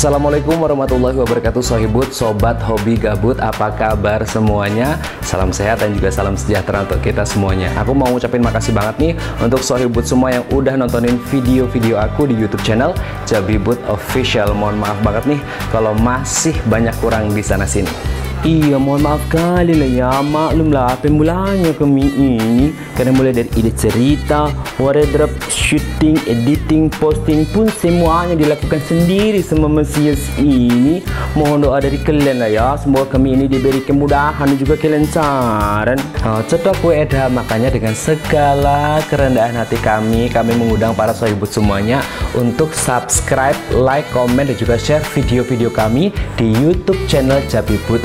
Assalamualaikum 0.00 0.56
warahmatullahi 0.56 1.12
wabarakatuh 1.12 1.60
Sohibut, 1.60 2.08
Sobat 2.08 2.56
Hobi 2.64 2.96
Gabut 2.96 3.36
Apa 3.36 3.68
kabar 3.68 4.24
semuanya? 4.24 4.96
Salam 5.20 5.52
sehat 5.52 5.84
dan 5.84 5.92
juga 5.92 6.08
salam 6.08 6.40
sejahtera 6.40 6.88
untuk 6.88 7.04
kita 7.04 7.20
semuanya. 7.20 7.68
Aku 7.76 7.92
mau 7.92 8.08
ngucapin 8.08 8.40
makasih 8.40 8.72
banget 8.72 8.96
nih 8.96 9.12
Untuk 9.44 9.60
Sohibut 9.60 10.08
semua 10.08 10.32
yang 10.32 10.48
udah 10.56 10.80
nontonin 10.80 11.20
video-video 11.28 12.00
aku 12.00 12.24
di 12.24 12.32
youtube 12.32 12.64
channel 12.64 12.96
Jabibut 13.28 13.76
Official. 13.92 14.56
Mohon 14.56 14.88
maaf 14.88 14.96
banget 15.04 15.36
nih 15.36 15.40
Kalau 15.68 15.92
masih 15.92 16.56
banyak 16.64 16.96
kurang 17.04 17.36
di 17.36 17.44
sana-sini 17.44 18.19
Iya 18.40 18.80
mohon 18.80 19.04
maaf 19.04 19.20
kali 19.28 19.76
lah 19.76 19.90
ya. 19.92 20.12
Maklum 20.24 20.72
lah 20.72 20.96
pemulanya 20.96 21.76
kami 21.76 22.08
ini. 22.08 22.72
Karena 22.96 23.12
mulai 23.12 23.36
dari 23.36 23.52
ide 23.52 23.68
cerita 23.76 24.48
Wardrobe, 24.80 25.36
shooting, 25.52 26.16
editing, 26.24 26.88
posting 26.88 27.44
pun 27.52 27.68
Semuanya 27.68 28.32
dilakukan 28.32 28.80
sendiri 28.80 29.44
sama 29.44 29.68
Mesias 29.68 30.24
ini. 30.40 31.04
Mohon 31.36 31.68
doa 31.68 31.84
dari 31.84 32.00
kalian 32.00 32.40
lah 32.40 32.48
ya. 32.48 32.68
Semoga 32.80 33.12
kami 33.12 33.36
ini 33.36 33.44
diberi 33.44 33.84
kemudahan 33.84 34.48
dan 34.48 34.56
juga 34.56 34.80
kelancaran. 34.80 36.00
Nah, 36.24 36.40
Cetok 36.48 36.76
kue 36.80 36.96
eda 36.96 37.28
Makanya 37.28 37.68
dengan 37.72 37.92
segala 37.92 39.00
kerendahan 39.08 39.56
hati 39.56 39.76
kami 39.80 40.28
Kami 40.28 40.52
mengundang 40.56 40.92
para 40.96 41.12
sohibut 41.16 41.48
semuanya 41.48 42.04
Untuk 42.36 42.72
subscribe, 42.76 43.56
like, 43.72 44.08
komen 44.12 44.48
dan 44.48 44.56
juga 44.56 44.76
share 44.80 45.04
video-video 45.12 45.72
kami 45.72 46.12
Di 46.36 46.52
youtube 46.60 47.00
channel 47.08 47.40
Jabibut 47.48 48.04